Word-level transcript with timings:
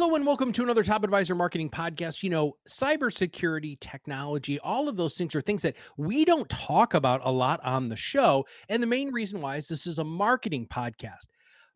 Hello 0.00 0.14
and 0.14 0.24
welcome 0.24 0.52
to 0.52 0.62
another 0.62 0.84
Top 0.84 1.02
Advisor 1.02 1.34
Marketing 1.34 1.68
Podcast. 1.68 2.22
You 2.22 2.30
know, 2.30 2.54
cybersecurity, 2.68 3.76
technology, 3.80 4.60
all 4.60 4.88
of 4.88 4.96
those 4.96 5.16
things 5.16 5.34
are 5.34 5.40
things 5.40 5.60
that 5.62 5.74
we 5.96 6.24
don't 6.24 6.48
talk 6.48 6.94
about 6.94 7.20
a 7.24 7.32
lot 7.32 7.58
on 7.64 7.88
the 7.88 7.96
show. 7.96 8.46
And 8.68 8.80
the 8.80 8.86
main 8.86 9.10
reason 9.10 9.40
why 9.40 9.56
is 9.56 9.66
this 9.66 9.88
is 9.88 9.98
a 9.98 10.04
marketing 10.04 10.68
podcast. 10.68 11.26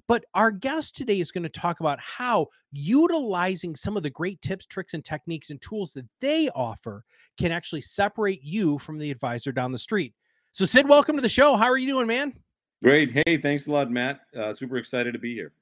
But 0.07 0.25
our 0.35 0.53
guest 0.53 0.95
today 0.95 1.19
is 1.19 1.33
going 1.33 1.43
to 1.43 1.49
talk 1.49 1.81
about 1.81 1.99
how 1.99 2.47
utilizing 2.71 3.75
some 3.75 3.97
of 3.97 4.05
the 4.05 4.11
great 4.11 4.41
tips, 4.41 4.67
tricks, 4.67 4.95
and 4.95 5.05
techniques 5.05 5.51
and 5.51 5.61
tools 5.61 5.93
that 5.95 6.07
they 6.21 6.49
offer 6.51 7.03
can 7.39 7.51
actually 7.51 7.81
separate 7.81 8.45
you 8.45 8.79
from 8.79 8.99
the 8.99 9.11
advisor 9.11 9.51
down 9.51 9.73
the 9.73 9.79
street. 9.79 10.15
So, 10.53 10.65
Sid, 10.65 10.89
welcome 10.89 11.17
to 11.17 11.23
the 11.23 11.29
show. 11.29 11.57
How 11.57 11.67
are 11.67 11.77
you 11.77 11.89
doing, 11.89 12.07
man? 12.07 12.35
Great. 12.85 13.11
Hey, 13.11 13.37
thanks 13.37 13.67
a 13.67 13.73
lot, 13.73 13.91
Matt. 13.91 14.21
Uh, 14.37 14.55
super 14.55 14.77
excited 14.77 15.11
to 15.13 15.19
be 15.19 15.35
here. 15.35 15.53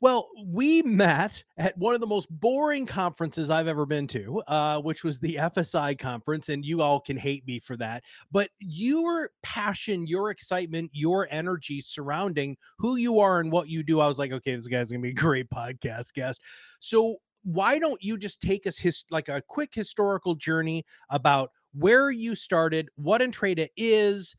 Well, 0.00 0.28
we 0.46 0.82
met 0.82 1.42
at 1.56 1.76
one 1.76 1.92
of 1.92 2.00
the 2.00 2.06
most 2.06 2.28
boring 2.30 2.86
conferences 2.86 3.50
I've 3.50 3.66
ever 3.66 3.84
been 3.84 4.06
to, 4.08 4.40
uh, 4.46 4.80
which 4.80 5.02
was 5.02 5.18
the 5.18 5.34
FSI 5.34 5.98
conference. 5.98 6.50
And 6.50 6.64
you 6.64 6.82
all 6.82 7.00
can 7.00 7.16
hate 7.16 7.44
me 7.48 7.58
for 7.58 7.76
that. 7.78 8.04
But 8.30 8.50
your 8.60 9.30
passion, 9.42 10.06
your 10.06 10.30
excitement, 10.30 10.90
your 10.92 11.26
energy 11.32 11.80
surrounding 11.80 12.56
who 12.78 12.94
you 12.94 13.18
are 13.18 13.40
and 13.40 13.50
what 13.50 13.68
you 13.68 13.82
do, 13.82 13.98
I 13.98 14.06
was 14.06 14.20
like, 14.20 14.30
okay, 14.30 14.54
this 14.54 14.68
guy's 14.68 14.92
going 14.92 15.02
to 15.02 15.06
be 15.06 15.10
a 15.10 15.14
great 15.14 15.50
podcast 15.50 16.12
guest. 16.12 16.42
So, 16.78 17.16
why 17.44 17.78
don't 17.78 18.02
you 18.02 18.18
just 18.18 18.40
take 18.40 18.66
us 18.66 18.76
his 18.76 19.04
like 19.10 19.28
a 19.28 19.42
quick 19.48 19.74
historical 19.74 20.34
journey 20.34 20.84
about 21.08 21.50
where 21.72 22.10
you 22.10 22.34
started, 22.34 22.88
what 22.96 23.20
Entreda 23.20 23.68
is, 23.76 24.34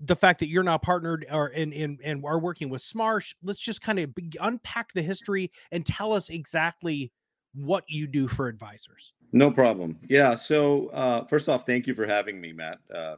the 0.00 0.16
fact 0.16 0.40
that 0.40 0.48
you're 0.48 0.62
now 0.62 0.78
partnered 0.78 1.26
or 1.30 1.48
in 1.48 1.72
in 1.72 1.98
and 2.04 2.24
are 2.24 2.38
working 2.38 2.68
with 2.68 2.82
Smarsh. 2.82 3.34
Let's 3.42 3.60
just 3.60 3.80
kind 3.80 3.98
of 3.98 4.10
unpack 4.40 4.92
the 4.92 5.02
history 5.02 5.50
and 5.72 5.84
tell 5.84 6.12
us 6.12 6.28
exactly 6.28 7.12
what 7.54 7.84
you 7.88 8.06
do 8.06 8.28
for 8.28 8.48
advisors. 8.48 9.14
No 9.32 9.50
problem. 9.50 9.98
Yeah. 10.08 10.34
So 10.34 10.88
uh, 10.88 11.24
first 11.24 11.48
off, 11.48 11.64
thank 11.64 11.86
you 11.86 11.94
for 11.94 12.06
having 12.06 12.40
me, 12.40 12.52
Matt. 12.52 12.78
Uh, 12.94 13.16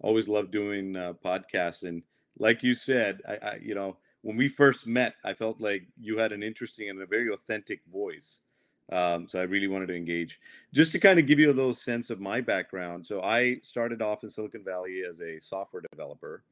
always 0.00 0.28
love 0.28 0.50
doing 0.50 0.96
uh, 0.96 1.14
podcasts, 1.24 1.82
and 1.82 2.02
like 2.38 2.62
you 2.62 2.74
said, 2.74 3.20
I, 3.28 3.34
I, 3.34 3.58
you 3.60 3.74
know 3.74 3.96
when 4.22 4.36
we 4.36 4.48
first 4.48 4.86
met, 4.86 5.14
I 5.24 5.34
felt 5.34 5.60
like 5.60 5.86
you 5.98 6.18
had 6.18 6.32
an 6.32 6.42
interesting 6.42 6.90
and 6.90 7.00
a 7.00 7.06
very 7.06 7.32
authentic 7.32 7.80
voice. 7.92 8.42
Um, 8.90 9.28
so 9.28 9.38
I 9.38 9.44
really 9.44 9.68
wanted 9.68 9.86
to 9.86 9.96
engage. 9.96 10.40
Just 10.72 10.92
to 10.92 10.98
kind 10.98 11.18
of 11.18 11.26
give 11.26 11.38
you 11.38 11.50
a 11.50 11.54
little 11.54 11.74
sense 11.74 12.10
of 12.10 12.20
my 12.20 12.40
background. 12.40 13.06
So 13.06 13.22
I 13.22 13.58
started 13.62 14.02
off 14.02 14.24
in 14.24 14.30
Silicon 14.30 14.64
Valley 14.64 15.02
as 15.08 15.20
a 15.20 15.40
software 15.40 15.82
developer 15.92 16.42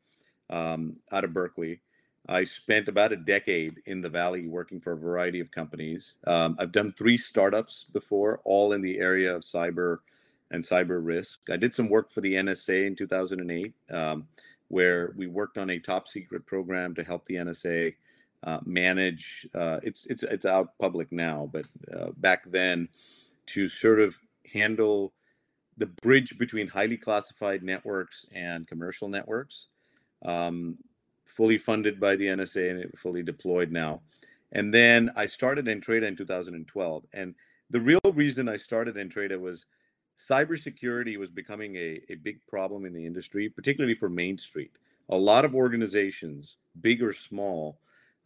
um, 0.50 0.96
out 1.12 1.24
of 1.24 1.34
Berkeley. 1.34 1.80
I 2.28 2.44
spent 2.44 2.88
about 2.88 3.12
a 3.12 3.16
decade 3.16 3.80
in 3.86 4.00
the 4.00 4.08
Valley 4.08 4.46
working 4.46 4.80
for 4.80 4.92
a 4.92 4.98
variety 4.98 5.40
of 5.40 5.50
companies. 5.50 6.16
Um, 6.26 6.56
I've 6.58 6.72
done 6.72 6.92
three 6.92 7.16
startups 7.16 7.86
before, 7.92 8.40
all 8.44 8.72
in 8.72 8.82
the 8.82 8.98
area 8.98 9.34
of 9.34 9.42
cyber 9.42 9.98
and 10.50 10.62
cyber 10.62 11.00
risk. 11.02 11.40
I 11.50 11.56
did 11.56 11.74
some 11.74 11.88
work 11.88 12.10
for 12.10 12.20
the 12.20 12.34
NSA 12.34 12.86
in 12.86 12.96
2008, 12.96 13.72
um, 13.90 14.26
where 14.68 15.14
we 15.16 15.26
worked 15.26 15.56
on 15.56 15.70
a 15.70 15.78
top 15.78 16.06
secret 16.06 16.44
program 16.44 16.94
to 16.94 17.04
help 17.04 17.24
the 17.26 17.36
NSA 17.36 17.94
uh, 18.44 18.60
manage. 18.64 19.46
Uh, 19.54 19.80
it's 19.82 20.06
it's 20.06 20.22
it's 20.22 20.46
out 20.46 20.78
public 20.78 21.10
now, 21.12 21.48
but 21.52 21.66
uh, 21.96 22.10
back 22.18 22.44
then, 22.50 22.88
to 23.46 23.68
sort 23.68 24.00
of 24.00 24.16
handle 24.52 25.12
the 25.76 25.86
bridge 26.02 26.38
between 26.38 26.66
highly 26.66 26.96
classified 26.96 27.62
networks 27.62 28.26
and 28.34 28.66
commercial 28.66 29.08
networks, 29.08 29.66
um, 30.24 30.76
fully 31.24 31.58
funded 31.58 32.00
by 32.00 32.16
the 32.16 32.26
NSA 32.26 32.70
and 32.70 32.98
fully 32.98 33.22
deployed 33.22 33.70
now. 33.70 34.00
And 34.52 34.72
then 34.72 35.10
I 35.14 35.26
started 35.26 35.66
Entreda 35.66 36.04
in 36.04 36.16
2012, 36.16 37.04
and 37.12 37.34
the 37.70 37.80
real 37.80 38.00
reason 38.14 38.48
I 38.48 38.56
started 38.56 38.96
Entreda 38.96 39.38
was 39.38 39.66
cybersecurity 40.18 41.18
was 41.18 41.30
becoming 41.30 41.76
a, 41.76 42.00
a 42.08 42.16
big 42.16 42.44
problem 42.46 42.84
in 42.84 42.92
the 42.92 43.04
industry, 43.04 43.48
particularly 43.48 43.94
for 43.94 44.08
Main 44.08 44.38
Street. 44.38 44.72
A 45.10 45.16
lot 45.16 45.44
of 45.44 45.54
organizations, 45.54 46.56
big 46.80 47.02
or 47.02 47.12
small, 47.12 47.78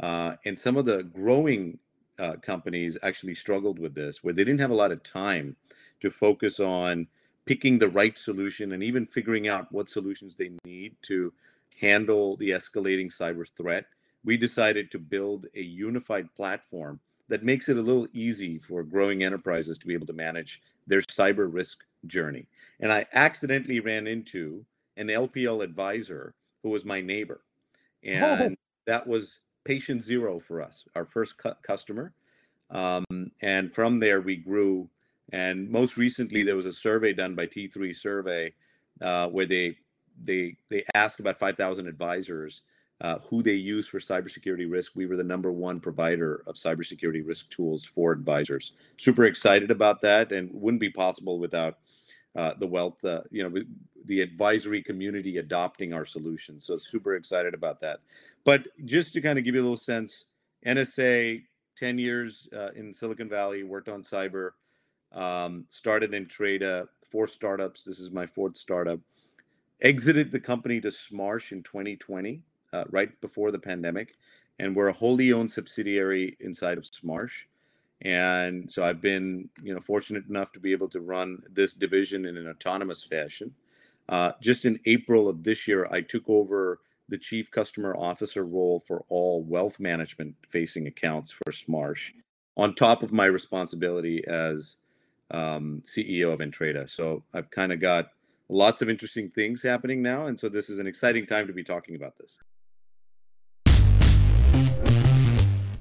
uh, 0.03 0.35
and 0.45 0.59
some 0.59 0.77
of 0.77 0.85
the 0.85 1.05
growing 1.05 1.79
uh, 2.19 2.35
companies 2.43 2.99
actually 3.03 3.35
struggled 3.35 3.79
with 3.79 3.95
this, 3.95 4.23
where 4.23 4.35
they 4.35 4.45
didn't 4.45 4.61
have 4.61 4.71
a 4.71 4.75
lot 4.75 4.93
of 4.93 5.03
time 5.03 5.57
to 6.01 6.11
focus 6.11 6.61
on 6.61 7.07
picking 7.45 7.79
the 7.79 7.89
right 7.89 8.19
solution 8.19 8.73
and 8.73 8.83
even 8.83 9.07
figuring 9.07 9.49
out 9.49 9.71
what 9.73 9.89
solutions 9.89 10.37
they 10.37 10.51
need 10.65 10.95
to 11.03 11.33
handle 11.81 12.37
the 12.37 12.51
escalating 12.51 13.07
cyber 13.07 13.45
threat. 13.57 13.87
We 14.25 14.37
decided 14.37 14.91
to 14.91 14.99
build 14.99 15.47
a 15.55 15.62
unified 15.62 16.33
platform 16.35 17.01
that 17.29 17.45
makes 17.45 17.69
it 17.69 17.77
a 17.77 17.83
little 17.83 18.07
easy 18.12 18.59
for 18.59 18.83
growing 18.83 19.25
enterprises 19.25 19.79
to 19.79 19.87
be 19.87 19.95
able 19.95 20.07
to 20.07 20.12
manage 20.12 20.62
their 20.87 21.01
cyber 21.01 21.53
risk 21.53 21.79
journey. 22.07 22.47
And 22.81 22.93
I 22.93 23.07
accidentally 23.15 23.81
ran 23.81 24.07
into 24.07 24.65
an 24.97 25.09
LPL 25.09 25.65
advisor 25.65 26.35
who 26.62 26.71
was 26.71 26.85
my 26.85 27.01
neighbor. 27.01 27.41
Oh. 28.05 28.09
And 28.11 28.53
oh. 28.53 28.57
that 28.87 29.07
was 29.07 29.41
patient 29.65 30.03
zero 30.03 30.41
for 30.41 30.61
us, 30.61 30.84
our 30.95 31.05
first 31.05 31.39
cu- 31.39 31.55
customer. 31.62 32.12
Um, 32.71 33.05
and 33.43 33.73
from 33.73 34.00
there, 34.00 34.21
we 34.21 34.37
grew. 34.37 34.89
And 35.33 35.71
most 35.71 35.97
recently, 35.97 36.43
there 36.43 36.56
was 36.56 36.67
a 36.67 36.73
survey 36.73 37.12
done 37.12 37.34
by 37.34 37.47
T3 37.47 37.97
Survey 37.97 38.53
uh, 39.00 39.28
where 39.28 39.47
they 39.47 39.77
they 40.23 40.56
they 40.69 40.84
asked 40.95 41.21
about 41.21 41.39
5,000 41.39 41.87
advisors 41.87 42.62
uh, 43.00 43.19
who 43.28 43.43
they 43.43 43.55
use 43.55 43.89
for 43.89 43.99
cybersecurity 43.99 44.71
risk. 44.71 44.93
We 44.95 45.06
were 45.06 45.17
the 45.17 45.25
number 45.25 45.50
one 45.50 45.81
provider 45.81 46.43
of 46.47 46.55
cybersecurity 46.55 47.27
risk 47.27 47.50
tools 47.50 47.84
for 47.84 48.12
advisors. 48.12 48.73
Super 48.97 49.25
excited 49.25 49.71
about 49.71 50.00
that, 50.03 50.33
and 50.33 50.50
wouldn't 50.53 50.81
be 50.81 50.91
possible 50.91 51.39
without 51.39 51.79
uh, 52.37 52.55
the 52.59 52.67
wealth, 52.67 53.05
uh, 53.05 53.23
you 53.31 53.43
know, 53.43 53.62
the 54.05 54.21
advisory 54.21 54.83
community 54.83 55.39
adopting 55.39 55.93
our 55.93 56.06
solution. 56.06 56.61
So 56.61 56.79
super 56.79 57.17
excited 57.17 57.55
about 57.55 57.81
that. 57.81 58.00
But 58.45 58.67
just 58.85 59.13
to 59.15 59.21
kind 59.21 59.39
of 59.39 59.45
give 59.45 59.55
you 59.55 59.61
a 59.61 59.63
little 59.63 59.77
sense, 59.77 60.27
NSA, 60.67 61.43
10 61.77 61.99
years 61.99 62.49
uh, 62.57 62.71
in 62.75 62.93
Silicon 62.93 63.29
Valley, 63.29 63.63
worked 63.63 63.89
on 63.89 64.03
cyber, 64.03 64.51
um, 65.13 65.65
started 65.71 66.13
Entreda, 66.13 66.87
four 67.11 67.27
startups. 67.27 67.85
This 67.85 68.01
is 68.01 68.11
my 68.11 68.27
fourth 68.27 68.57
startup. 68.57 68.99
Exited 69.81 70.31
the 70.31 70.41
company 70.41 70.81
to 70.81 70.89
Smarsh 70.89 71.53
in 71.53 71.63
2020, 71.63 72.43
uh, 72.73 72.85
right 72.91 73.21
before 73.21 73.51
the 73.51 73.59
pandemic. 73.59 74.15
And 74.59 74.75
we're 74.75 74.89
a 74.89 74.93
wholly 74.93 75.33
owned 75.33 75.51
subsidiary 75.51 76.37
inside 76.41 76.79
of 76.79 76.85
Smarsh. 76.85 77.45
And 78.03 78.71
so 78.71 78.83
I've 78.83 79.01
been, 79.01 79.49
you 79.63 79.75
know, 79.75 79.81
fortunate 79.81 80.27
enough 80.29 80.53
to 80.53 80.61
be 80.61 80.73
able 80.73 80.89
to 80.89 81.01
run 81.01 81.43
this 81.51 81.75
division 81.75 82.27
in 82.27 82.37
an 82.37 82.49
autonomous 82.49 83.03
fashion. 83.03 83.55
Uh, 84.09 84.33
just 84.41 84.65
in 84.65 84.81
April 84.87 85.29
of 85.29 85.45
this 85.45 85.69
year, 85.69 85.87
I 85.91 86.01
took 86.01 86.29
over 86.29 86.81
the 87.12 87.19
chief 87.19 87.50
customer 87.50 87.95
officer 87.95 88.45
role 88.45 88.83
for 88.87 89.05
all 89.11 89.45
wealth 89.45 89.78
management 89.78 90.35
facing 90.49 90.87
accounts 90.87 91.31
for 91.31 91.53
Smarsh, 91.53 92.11
on 92.56 92.75
top 92.75 93.03
of 93.03 93.12
my 93.12 93.26
responsibility 93.26 94.26
as 94.26 94.79
um, 95.31 95.82
CEO 95.87 96.32
of 96.32 96.41
Entreda. 96.41 96.88
So 96.88 97.23
I've 97.35 97.50
kind 97.50 97.70
of 97.70 97.81
got 97.81 98.09
lots 98.49 98.81
of 98.81 98.88
interesting 98.88 99.29
things 99.29 99.62
happening 99.62 100.00
now. 100.00 100.26
And 100.26 100.41
so 100.41 100.49
this 100.49 100.70
is 100.70 100.79
an 100.79 100.87
exciting 100.87 101.26
time 101.26 101.47
to 101.47 101.53
be 101.53 101.62
talking 101.62 101.97
about 101.97 102.14
this. 102.17 102.38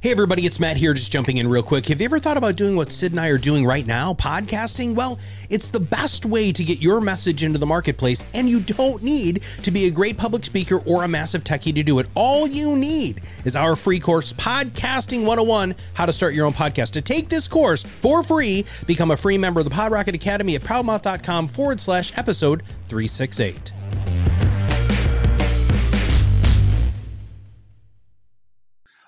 Hey, 0.01 0.09
everybody, 0.09 0.48
it's 0.48 0.59
Matt 0.59 0.77
here, 0.77 0.95
just 0.95 1.12
jumping 1.12 1.38
in 1.38 1.48
real 1.48 1.62
quick. 1.62 1.86
Have 1.86 2.01
you 2.01 2.06
ever 2.06 2.18
thought 2.18 2.36
about 2.36 2.56
doing 2.56 2.75
what 2.75 2.92
Sid 2.92 3.12
and 3.12 3.19
I 3.19 3.27
are 3.27 3.38
doing 3.38 3.68
right 3.68 3.86
now, 3.86 4.15
podcasting? 4.15 4.95
Well, 4.95 5.19
it's 5.51 5.69
the 5.69 5.80
best 5.80 6.25
way 6.25 6.51
to 6.53 6.63
get 6.63 6.81
your 6.81 7.00
message 7.00 7.44
into 7.44 7.59
the 7.59 7.68
marketplace, 7.68 8.25
and 8.33 8.50
you 8.50 8.62
don't 8.62 9.03
need 9.03 9.44
to 9.62 9.69
be 9.69 9.86
a 9.86 9.92
great 9.92 10.18
public 10.18 10.44
speaker 10.44 10.80
or 10.88 11.03
a 11.03 11.07
massive 11.07 11.44
techie 11.44 11.75
to 11.75 11.83
do 11.83 12.00
it. 12.00 12.07
All 12.15 12.48
you 12.48 12.75
need 12.75 13.21
is 13.45 13.56
our 13.56 13.75
free 13.75 14.00
course, 14.00 14.33
Podcasting 14.33 15.19
101 15.19 15.75
How 15.94 16.07
to 16.07 16.13
Start 16.13 16.33
Your 16.33 16.47
Own 16.47 16.54
Podcast. 16.54 16.94
To 16.94 17.01
take 17.04 17.30
this 17.30 17.47
course 17.47 17.83
for 17.83 18.24
free, 18.24 18.65
become 18.88 19.12
a 19.12 19.18
free 19.18 19.38
member 19.38 19.59
of 19.59 19.69
the 19.69 19.75
PodRocket 19.75 20.15
Academy 20.15 20.56
at 20.56 20.63
proudmouth.com 20.63 21.47
forward 21.47 21.80
slash 21.80 22.12
episode 22.18 22.63
368. 22.88 24.41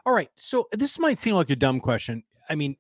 All 0.06 0.14
right. 0.14 0.30
So 0.38 0.68
this 0.72 1.00
might 1.00 1.18
seem 1.20 1.36
like 1.36 1.50
a 1.50 1.56
dumb 1.56 1.80
question. 1.80 2.24
I 2.50 2.56
mean, 2.56 2.76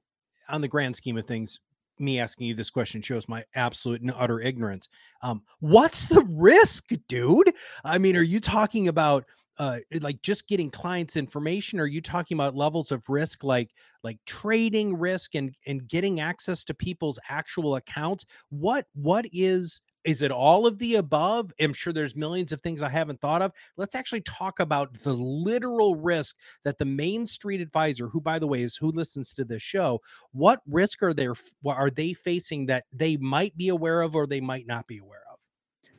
on 0.50 0.62
the 0.62 0.68
grand 0.68 0.96
scheme 0.96 1.18
of 1.18 1.26
things, 1.26 1.60
me 2.00 2.20
asking 2.20 2.48
you 2.48 2.54
this 2.54 2.70
question 2.70 3.02
shows 3.02 3.30
my 3.30 3.44
absolute 3.56 4.02
and 4.02 4.12
utter 4.16 4.40
ignorance. 4.40 4.90
Um, 5.22 5.44
what's 5.60 6.06
the 6.06 6.24
risk, 6.30 6.90
dude? 7.08 7.54
I 7.86 7.98
mean, 7.98 8.18
are 8.18 8.22
you 8.24 8.40
talking 8.40 8.88
about 8.88 9.26
uh 9.60 9.78
like 10.02 10.20
just 10.24 10.48
getting 10.48 10.72
clients 10.72 11.16
information 11.16 11.80
are 11.80 11.86
you 11.86 12.02
talking 12.02 12.36
about 12.36 12.56
levels 12.56 12.92
of 12.92 13.08
risk 13.08 13.44
like 13.44 13.70
like 14.04 14.18
trading 14.26 14.98
risk 14.98 15.36
and 15.36 15.54
and 15.68 15.88
getting 15.88 16.20
access 16.20 16.64
to 16.64 16.74
people's 16.74 17.20
actual 17.30 17.76
accounts 17.76 18.26
what 18.50 18.88
what 18.96 19.28
is 19.32 19.80
is 20.04 20.22
it 20.22 20.32
all 20.32 20.68
of 20.68 20.78
the 20.80 20.96
above? 20.96 21.54
I'm 21.60 21.74
sure 21.74 21.94
there's 21.94 22.16
millions 22.16 22.52
of 22.52 22.62
things 22.62 22.82
I 22.82 22.90
haven't 22.90 23.22
thought 23.22 23.42
of. 23.42 23.54
Let's 23.78 23.96
actually 23.96 24.22
talk 24.22 24.60
about 24.60 24.94
the 24.94 25.14
literal 25.14 25.96
risk 25.96 26.38
that 26.64 26.78
the 26.78 26.86
Main 26.86 27.26
Street 27.26 27.62
advisor, 27.62 28.08
who 28.08 28.22
by 28.22 28.40
the 28.40 28.48
way 28.48 28.64
is 28.64 28.76
who 28.76 28.92
listens 28.92 29.34
to 29.36 29.46
this 29.46 29.64
show, 29.64 30.02
what 30.32 30.62
risk 30.68 31.04
are 31.04 31.14
there 31.14 31.34
are 31.66 31.90
they 31.90 32.14
facing 32.14 32.66
that 32.68 32.86
they 32.92 33.18
might 33.18 33.56
be 33.58 33.70
aware 33.70 34.02
of 34.02 34.16
or 34.16 34.28
they 34.28 34.42
might 34.42 34.68
not 34.68 34.88
be 34.88 34.98
aware 34.98 35.24
of? 35.32 35.40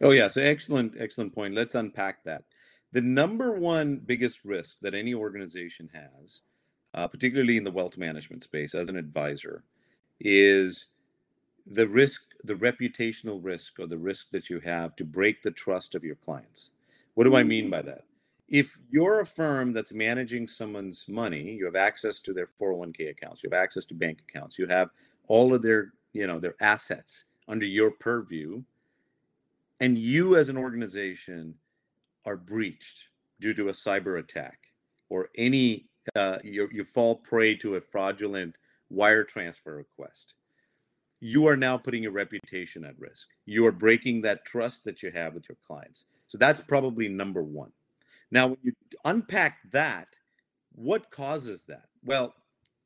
Oh 0.02 0.10
yeah, 0.10 0.28
so 0.28 0.40
excellent 0.40 0.96
excellent 0.98 1.34
point. 1.34 1.54
Let's 1.54 1.74
unpack 1.74 2.24
that. 2.24 2.42
The 2.92 3.00
number 3.00 3.52
one 3.52 3.96
biggest 3.96 4.44
risk 4.44 4.76
that 4.82 4.94
any 4.94 5.14
organization 5.14 5.90
has, 5.92 6.42
uh, 6.94 7.08
particularly 7.08 7.56
in 7.56 7.64
the 7.64 7.72
wealth 7.72 7.98
management 7.98 8.42
space 8.42 8.74
as 8.74 8.88
an 8.88 8.96
advisor, 8.96 9.64
is 10.20 10.86
the 11.66 11.88
risk, 11.88 12.26
the 12.44 12.54
reputational 12.54 13.40
risk 13.42 13.80
or 13.80 13.86
the 13.86 13.98
risk 13.98 14.30
that 14.30 14.50
you 14.50 14.60
have 14.60 14.94
to 14.96 15.04
break 15.04 15.42
the 15.42 15.50
trust 15.50 15.94
of 15.94 16.04
your 16.04 16.16
clients. 16.16 16.70
What 17.14 17.24
do 17.24 17.36
I 17.36 17.42
mean 17.42 17.70
by 17.70 17.82
that? 17.82 18.04
If 18.48 18.76
you're 18.90 19.20
a 19.20 19.26
firm 19.26 19.72
that's 19.72 19.92
managing 19.92 20.46
someone's 20.46 21.08
money, 21.08 21.52
you 21.52 21.64
have 21.64 21.76
access 21.76 22.20
to 22.20 22.34
their 22.34 22.46
401k 22.46 23.10
accounts, 23.10 23.42
you 23.42 23.48
have 23.50 23.58
access 23.58 23.86
to 23.86 23.94
bank 23.94 24.18
accounts, 24.28 24.58
you 24.58 24.66
have 24.66 24.90
all 25.28 25.54
of 25.54 25.62
their, 25.62 25.94
you 26.12 26.26
know, 26.26 26.38
their 26.38 26.54
assets 26.60 27.24
under 27.48 27.64
your 27.64 27.90
purview, 27.92 28.62
and 29.80 29.96
you 29.96 30.36
as 30.36 30.50
an 30.50 30.58
organization 30.58 31.54
are 32.26 32.36
breached 32.36 33.08
due 33.40 33.54
to 33.54 33.68
a 33.68 33.72
cyber 33.72 34.18
attack 34.18 34.58
or 35.08 35.30
any 35.36 35.86
uh, 36.16 36.38
you, 36.44 36.68
you 36.70 36.84
fall 36.84 37.16
prey 37.16 37.54
to 37.54 37.76
a 37.76 37.80
fraudulent 37.80 38.56
wire 38.90 39.24
transfer 39.24 39.76
request 39.76 40.34
you 41.24 41.48
are 41.48 41.56
now 41.56 41.78
putting 41.78 42.02
your 42.02 42.12
reputation 42.12 42.84
at 42.84 42.98
risk. 42.98 43.28
You 43.46 43.64
are 43.64 43.72
breaking 43.72 44.20
that 44.20 44.44
trust 44.44 44.84
that 44.84 45.02
you 45.02 45.10
have 45.12 45.32
with 45.32 45.48
your 45.48 45.56
clients. 45.66 46.04
So 46.26 46.36
that's 46.36 46.60
probably 46.60 47.08
number 47.08 47.42
one. 47.42 47.72
Now, 48.30 48.48
when 48.48 48.58
you 48.62 48.72
unpack 49.06 49.56
that, 49.72 50.08
what 50.74 51.10
causes 51.10 51.64
that? 51.64 51.86
Well, 52.04 52.34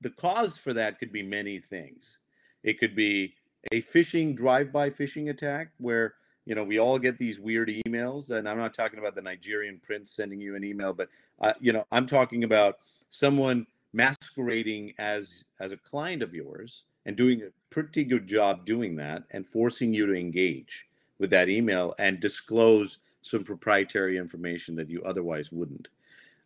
the 0.03 0.11
cause 0.11 0.57
for 0.57 0.73
that 0.75 1.01
could 1.01 1.11
be 1.11 1.25
many 1.25 1.59
things. 1.59 2.19
It 2.63 2.79
could 2.79 2.95
be 2.95 3.35
a 3.73 3.83
phishing 3.83 4.37
drive-by 4.37 4.91
phishing 4.91 5.31
attack 5.31 5.73
where 5.79 6.15
you 6.47 6.55
know 6.55 6.63
we 6.63 6.79
all 6.79 7.01
get 7.01 7.19
these 7.19 7.41
weird 7.41 7.69
emails, 7.69 8.31
and 8.31 8.49
I'm 8.49 8.59
not 8.59 8.73
talking 8.73 9.01
about 9.01 9.17
the 9.17 9.23
Nigerian 9.23 9.81
prince 9.85 10.13
sending 10.13 10.41
you 10.41 10.55
an 10.55 10.63
email, 10.63 10.95
but 10.95 11.09
uh, 11.41 11.55
you 11.59 11.73
know 11.73 11.85
I'm 11.91 12.07
talking 12.07 12.45
about 12.45 12.77
someone 13.11 13.67
masquerading 13.93 14.95
as 14.99 15.43
as 15.59 15.73
a 15.73 15.77
client 15.77 16.23
of 16.23 16.35
yours 16.35 16.85
and 17.09 17.17
doing 17.17 17.43
a 17.43 17.49
pretty 17.71 18.05
good 18.05 18.27
job 18.27 18.67
doing 18.67 18.95
that 18.95 19.25
and 19.31 19.47
forcing 19.47 19.95
you 19.95 20.05
to 20.05 20.13
engage 20.13 20.87
with 21.19 21.31
that 21.31 21.49
email 21.49 21.95
and 21.99 22.21
disclose 22.21 22.99
some 23.23 23.43
proprietary 23.43 24.19
information 24.19 24.77
that 24.77 24.91
you 24.91 25.03
otherwise 25.05 25.51
wouldn't. 25.51 25.89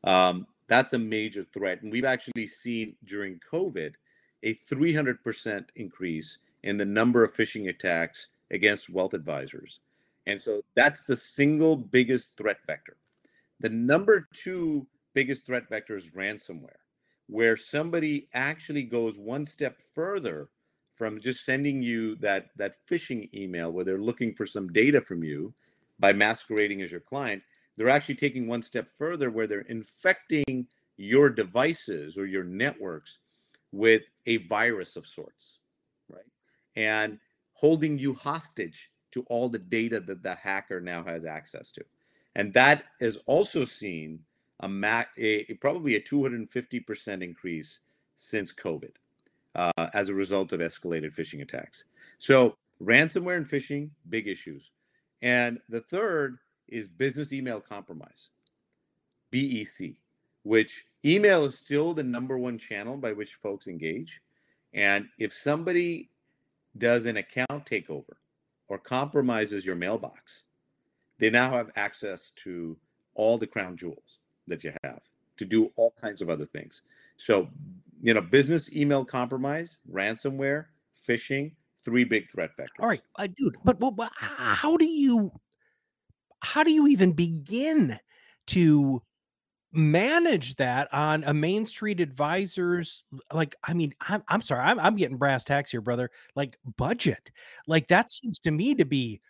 Um, 0.04 0.46
that's 0.68 0.92
a 0.92 0.98
major 1.00 1.44
threat. 1.52 1.82
And 1.82 1.90
we've 1.90 2.04
actually 2.04 2.46
seen 2.46 2.94
during 3.06 3.40
COVID 3.52 3.94
a 4.44 4.54
300% 4.54 5.64
increase 5.74 6.38
in 6.62 6.76
the 6.76 6.84
number 6.84 7.24
of 7.24 7.34
phishing 7.34 7.68
attacks 7.68 8.28
against 8.52 8.88
wealth 8.88 9.14
advisors. 9.14 9.80
And 10.28 10.40
so 10.40 10.62
that's 10.76 11.04
the 11.04 11.16
single 11.16 11.76
biggest 11.76 12.36
threat 12.36 12.58
vector. 12.68 12.96
The 13.58 13.68
number 13.68 14.28
two 14.32 14.86
biggest 15.12 15.44
threat 15.44 15.68
vector 15.68 15.96
is 15.96 16.12
ransomware 16.12 16.81
where 17.32 17.56
somebody 17.56 18.28
actually 18.34 18.82
goes 18.82 19.18
one 19.18 19.46
step 19.46 19.80
further 19.94 20.48
from 20.94 21.20
just 21.20 21.44
sending 21.44 21.82
you 21.82 22.14
that 22.16 22.50
that 22.56 22.74
phishing 22.88 23.32
email 23.34 23.72
where 23.72 23.84
they're 23.84 23.98
looking 23.98 24.34
for 24.34 24.46
some 24.46 24.68
data 24.72 25.00
from 25.00 25.24
you 25.24 25.52
by 25.98 26.12
masquerading 26.12 26.82
as 26.82 26.90
your 26.90 27.00
client 27.00 27.42
they're 27.76 27.88
actually 27.88 28.14
taking 28.14 28.46
one 28.46 28.62
step 28.62 28.88
further 28.96 29.30
where 29.30 29.46
they're 29.46 29.60
infecting 29.62 30.66
your 30.98 31.30
devices 31.30 32.18
or 32.18 32.26
your 32.26 32.44
networks 32.44 33.18
with 33.72 34.02
a 34.26 34.36
virus 34.48 34.96
of 34.96 35.06
sorts 35.06 35.58
right? 36.10 36.20
And 36.76 37.18
holding 37.54 37.98
you 37.98 38.14
hostage 38.14 38.90
to 39.12 39.22
all 39.28 39.48
the 39.48 39.58
data 39.58 40.00
that 40.00 40.22
the 40.22 40.34
hacker 40.34 40.80
now 40.80 41.04
has 41.04 41.24
access 41.24 41.70
to. 41.72 41.84
And 42.34 42.52
that 42.54 42.84
is 43.00 43.18
also 43.26 43.64
seen 43.64 44.20
a, 44.62 45.06
a 45.18 45.54
probably 45.54 45.96
a 45.96 46.00
250% 46.00 47.22
increase 47.22 47.80
since 48.16 48.52
COVID 48.52 48.92
uh, 49.54 49.86
as 49.94 50.08
a 50.08 50.14
result 50.14 50.52
of 50.52 50.60
escalated 50.60 51.14
phishing 51.14 51.42
attacks. 51.42 51.84
So, 52.18 52.56
ransomware 52.82 53.36
and 53.36 53.46
phishing, 53.46 53.90
big 54.08 54.28
issues. 54.28 54.70
And 55.22 55.60
the 55.68 55.80
third 55.80 56.38
is 56.68 56.88
business 56.88 57.32
email 57.32 57.60
compromise, 57.60 58.28
BEC, 59.30 59.94
which 60.42 60.86
email 61.04 61.44
is 61.44 61.56
still 61.56 61.94
the 61.94 62.02
number 62.02 62.38
one 62.38 62.58
channel 62.58 62.96
by 62.96 63.12
which 63.12 63.34
folks 63.34 63.68
engage. 63.68 64.22
And 64.72 65.08
if 65.18 65.34
somebody 65.34 66.10
does 66.78 67.06
an 67.06 67.18
account 67.18 67.66
takeover 67.66 68.14
or 68.68 68.78
compromises 68.78 69.66
your 69.66 69.76
mailbox, 69.76 70.44
they 71.18 71.30
now 71.30 71.50
have 71.50 71.70
access 71.76 72.30
to 72.36 72.76
all 73.14 73.36
the 73.36 73.46
crown 73.46 73.76
jewels 73.76 74.18
that 74.48 74.64
you 74.64 74.72
have 74.84 75.00
to 75.36 75.44
do 75.44 75.70
all 75.76 75.92
kinds 76.00 76.20
of 76.20 76.30
other 76.30 76.46
things. 76.46 76.82
So, 77.16 77.48
you 78.02 78.14
know, 78.14 78.20
business 78.20 78.72
email 78.74 79.04
compromise, 79.04 79.78
ransomware, 79.90 80.66
phishing, 81.08 81.52
three 81.84 82.04
big 82.04 82.30
threat 82.30 82.50
vectors. 82.58 82.80
All 82.80 82.88
right, 82.88 83.02
uh, 83.16 83.28
dude, 83.36 83.56
but, 83.64 83.78
but, 83.78 83.96
but 83.96 84.10
how 84.16 84.76
do 84.76 84.88
you 84.88 85.32
how 86.42 86.62
do 86.64 86.72
you 86.72 86.88
even 86.88 87.12
begin 87.12 87.98
to 88.48 89.00
manage 89.72 90.56
that 90.56 90.92
on 90.92 91.24
a 91.24 91.32
main 91.32 91.64
street 91.64 91.98
advisors 91.98 93.04
like 93.32 93.56
i 93.64 93.72
mean 93.72 93.94
i'm, 94.02 94.22
I'm 94.28 94.42
sorry 94.42 94.60
I'm, 94.60 94.78
I'm 94.78 94.96
getting 94.96 95.16
brass 95.16 95.44
tacks 95.44 95.70
here 95.70 95.80
brother 95.80 96.10
like 96.36 96.58
budget 96.76 97.30
like 97.66 97.88
that 97.88 98.10
seems 98.10 98.38
to 98.40 98.50
me 98.50 98.74
to 98.74 98.84
be 98.84 99.22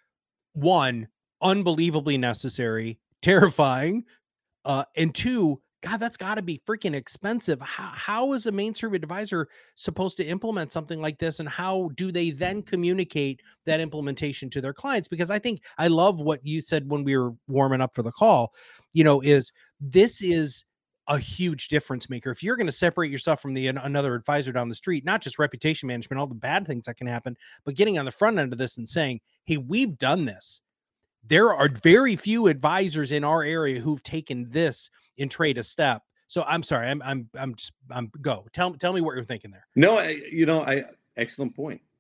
one 0.53 1.07
unbelievably 1.43 2.19
necessary 2.19 2.99
terrifying 3.21 4.05
uh, 4.65 4.85
and 4.97 5.15
two, 5.15 5.61
God, 5.83 5.97
that's 5.97 6.17
got 6.17 6.37
to 6.37 6.43
be 6.43 6.61
freaking 6.67 6.95
expensive. 6.95 7.61
How, 7.61 7.91
how 7.93 8.33
is 8.35 8.47
a 8.47 8.53
main 8.53 8.73
street 8.73 8.95
advisor 8.95 9.49
supposed 9.75 10.17
to 10.19 10.25
implement 10.25 10.71
something 10.71 11.01
like 11.01 11.19
this? 11.19 11.41
And 11.41 11.49
how 11.49 11.91
do 11.97 12.13
they 12.13 12.31
then 12.31 12.63
communicate 12.63 13.43
that 13.67 13.81
implementation 13.81 14.49
to 14.51 14.61
their 14.61 14.73
clients? 14.73 15.09
Because 15.09 15.31
I 15.31 15.41
think 15.41 15.65
I 15.79 15.89
love 15.89 16.21
what 16.21 16.41
you 16.45 16.61
said 16.61 16.89
when 16.89 17.03
we 17.03 17.17
were 17.17 17.33
warming 17.49 17.81
up 17.81 17.95
for 17.95 18.03
the 18.03 18.13
call, 18.13 18.55
you 18.93 19.03
know, 19.03 19.21
is 19.21 19.51
this 19.81 20.23
is 20.23 20.65
a 21.09 21.19
huge 21.19 21.67
difference 21.67 22.09
maker. 22.09 22.31
If 22.31 22.45
you're 22.45 22.57
going 22.57 22.67
to 22.67 22.73
separate 22.73 23.11
yourself 23.11 23.43
from 23.43 23.55
the 23.55 23.67
another 23.67 24.15
advisor 24.15 24.53
down 24.53 24.69
the 24.69 24.75
street, 24.77 25.05
not 25.05 25.21
just 25.21 25.37
reputation 25.37 25.89
management, 25.89 26.21
all 26.21 26.29
the 26.29 26.35
bad 26.37 26.65
things 26.65 26.87
that 26.87 26.97
can 26.97 27.09
happen, 27.09 27.37
but 27.65 27.75
getting 27.75 27.99
on 27.99 28.05
the 28.05 28.13
front 28.13 28.39
end 28.39 28.53
of 28.53 28.59
this 28.59 28.79
and 28.79 28.89
saying, 28.89 29.21
"Hey, 29.45 29.57
we've 29.57 29.99
done 29.99 30.27
this 30.27 30.63
there 31.25 31.53
are 31.55 31.69
very 31.69 32.17
few 32.17 32.49
advisors 32.49 33.13
in 33.13 33.25
our 33.25 33.43
area 33.43 33.81
who've 33.81 34.03
taken 34.03 34.49
this 34.51 34.91
and 35.19 35.31
trade 35.31 35.59
a 35.59 35.63
step. 35.63 36.03
So 36.27 36.43
I'm 36.45 36.63
sorry, 36.63 36.89
I'm 36.89 37.03
I'm 37.03 37.29
I'm 37.39 37.55
just 37.55 37.73
I'm 37.91 38.11
go. 38.21 38.47
Tell 38.53 38.73
tell 38.75 38.93
me 38.93 39.01
what 39.01 39.15
you're 39.15 39.25
thinking 39.25 39.51
there. 39.51 39.67
No, 39.77 39.99
I, 39.99 40.21
you 40.31 40.47
know, 40.47 40.63
I 40.63 40.85
excellent. 41.17 41.55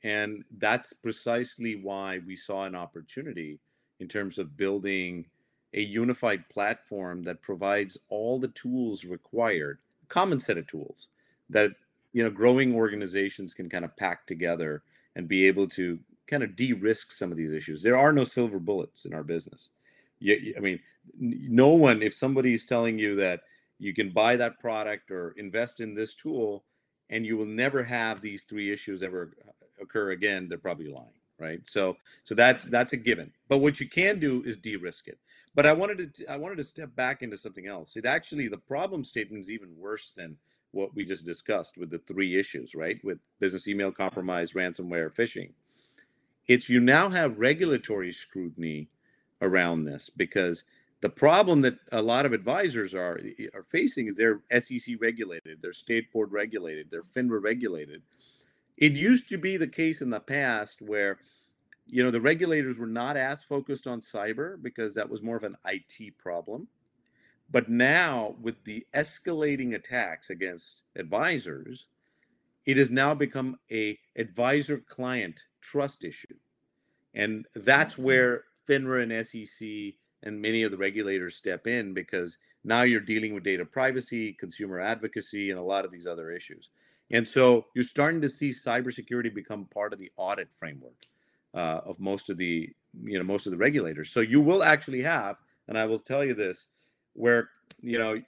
And 0.04 0.44
that's 0.58 0.92
precisely 0.92 1.76
why 1.76 2.20
we 2.26 2.34
saw 2.34 2.64
an 2.64 2.74
opportunity 2.74 3.60
in 4.00 4.08
terms 4.08 4.38
of 4.38 4.56
building 4.56 5.26
a 5.74 5.80
unified 5.80 6.48
platform 6.48 7.22
that 7.22 7.40
provides 7.40 7.96
all 8.08 8.38
the 8.38 8.48
tools 8.48 9.04
required, 9.04 9.78
common 10.08 10.40
set 10.40 10.58
of 10.58 10.66
tools 10.66 11.08
that 11.50 11.70
you 12.12 12.22
know 12.22 12.30
growing 12.30 12.74
organizations 12.74 13.54
can 13.54 13.68
kind 13.68 13.84
of 13.84 13.96
pack 13.96 14.26
together 14.26 14.82
and 15.16 15.28
be 15.28 15.46
able 15.46 15.68
to 15.68 15.98
kind 16.32 16.42
of 16.42 16.56
de-risk 16.56 17.12
some 17.12 17.30
of 17.30 17.36
these 17.36 17.52
issues. 17.52 17.82
There 17.82 17.96
are 17.96 18.12
no 18.12 18.24
silver 18.24 18.58
bullets 18.58 19.04
in 19.04 19.12
our 19.12 19.22
business. 19.22 19.70
You, 20.18 20.54
I 20.56 20.60
mean, 20.60 20.80
no 21.18 21.68
one. 21.68 22.00
If 22.02 22.14
somebody 22.14 22.54
is 22.54 22.64
telling 22.64 22.98
you 22.98 23.16
that 23.16 23.40
you 23.78 23.92
can 23.92 24.10
buy 24.10 24.36
that 24.36 24.58
product 24.58 25.10
or 25.10 25.34
invest 25.36 25.80
in 25.80 25.94
this 25.94 26.14
tool, 26.14 26.64
and 27.10 27.26
you 27.26 27.36
will 27.36 27.44
never 27.44 27.82
have 27.82 28.22
these 28.22 28.44
three 28.44 28.72
issues 28.72 29.02
ever 29.02 29.36
occur 29.78 30.12
again, 30.12 30.48
they're 30.48 30.56
probably 30.56 30.88
lying, 30.88 31.20
right? 31.38 31.60
So, 31.66 31.96
so 32.24 32.34
that's 32.34 32.64
that's 32.64 32.94
a 32.94 32.96
given. 32.96 33.30
But 33.50 33.58
what 33.58 33.78
you 33.78 33.88
can 33.88 34.18
do 34.18 34.42
is 34.46 34.56
de-risk 34.56 35.08
it. 35.08 35.18
But 35.54 35.66
I 35.66 35.74
wanted 35.74 36.14
to 36.14 36.32
I 36.32 36.36
wanted 36.36 36.56
to 36.56 36.64
step 36.64 36.96
back 36.96 37.20
into 37.20 37.36
something 37.36 37.66
else. 37.66 37.96
It 37.96 38.06
actually 38.06 38.48
the 38.48 38.56
problem 38.56 39.04
statement 39.04 39.42
is 39.42 39.50
even 39.50 39.76
worse 39.76 40.12
than 40.16 40.38
what 40.70 40.94
we 40.94 41.04
just 41.04 41.26
discussed 41.26 41.76
with 41.76 41.90
the 41.90 41.98
three 41.98 42.38
issues, 42.40 42.74
right? 42.74 42.98
With 43.04 43.18
business 43.40 43.68
email 43.68 43.92
compromise, 43.92 44.52
ransomware, 44.52 45.14
phishing. 45.14 45.52
It's 46.48 46.68
you 46.68 46.80
now 46.80 47.08
have 47.08 47.38
regulatory 47.38 48.12
scrutiny 48.12 48.88
around 49.40 49.84
this 49.84 50.10
because 50.10 50.64
the 51.00 51.08
problem 51.08 51.60
that 51.62 51.78
a 51.90 52.02
lot 52.02 52.26
of 52.26 52.32
advisors 52.32 52.94
are 52.94 53.20
are 53.54 53.64
facing 53.64 54.06
is 54.06 54.16
they're 54.16 54.42
SEC 54.58 54.96
regulated, 55.00 55.58
they're 55.60 55.72
state 55.72 56.12
board 56.12 56.32
regulated, 56.32 56.88
they're 56.90 57.02
FINRA 57.02 57.42
regulated. 57.42 58.02
It 58.76 58.92
used 58.92 59.28
to 59.28 59.38
be 59.38 59.56
the 59.56 59.68
case 59.68 60.00
in 60.00 60.10
the 60.10 60.20
past 60.20 60.82
where 60.82 61.18
you 61.86 62.02
know 62.02 62.10
the 62.10 62.20
regulators 62.20 62.78
were 62.78 62.86
not 62.86 63.16
as 63.16 63.42
focused 63.42 63.86
on 63.86 64.00
cyber 64.00 64.60
because 64.62 64.94
that 64.94 65.08
was 65.08 65.22
more 65.22 65.36
of 65.36 65.44
an 65.44 65.56
IT 65.66 66.16
problem 66.18 66.68
but 67.52 67.68
now, 67.68 68.34
with 68.40 68.64
the 68.64 68.86
escalating 68.94 69.74
attacks 69.74 70.30
against 70.30 70.82
advisors, 70.96 71.86
it 72.64 72.78
has 72.78 72.90
now 72.90 73.12
become 73.14 73.58
a 73.70 73.98
advisor 74.16 74.78
client 74.78 75.44
trust 75.62 76.04
issue. 76.04 76.34
And 77.14 77.46
that's 77.54 77.94
mm-hmm. 77.94 78.02
where 78.04 78.44
FINRA 78.68 79.02
and 79.02 79.26
SEC 79.26 79.94
and 80.22 80.40
many 80.40 80.62
of 80.62 80.70
the 80.70 80.76
regulators 80.76 81.36
step 81.36 81.66
in 81.66 81.94
because 81.94 82.38
now 82.64 82.82
you're 82.82 83.00
dealing 83.00 83.34
with 83.34 83.42
data 83.42 83.64
privacy, 83.64 84.32
consumer 84.32 84.80
advocacy, 84.80 85.50
and 85.50 85.58
a 85.58 85.62
lot 85.62 85.84
of 85.84 85.90
these 85.90 86.06
other 86.06 86.30
issues. 86.30 86.70
And 87.10 87.26
so 87.26 87.66
you're 87.74 87.84
starting 87.84 88.20
to 88.22 88.30
see 88.30 88.50
cybersecurity 88.50 89.34
become 89.34 89.66
part 89.66 89.92
of 89.92 89.98
the 89.98 90.10
audit 90.16 90.48
framework 90.52 91.06
uh, 91.54 91.80
of 91.84 91.98
most 92.00 92.30
of 92.30 92.38
the 92.38 92.70
you 93.02 93.18
know 93.18 93.24
most 93.24 93.46
of 93.46 93.50
the 93.50 93.58
regulators. 93.58 94.10
So 94.10 94.20
you 94.20 94.40
will 94.40 94.62
actually 94.62 95.02
have, 95.02 95.36
and 95.68 95.76
I 95.76 95.86
will 95.86 95.98
tell 95.98 96.24
you 96.24 96.34
this, 96.34 96.66
where 97.14 97.50
you 97.80 97.98
know 97.98 98.20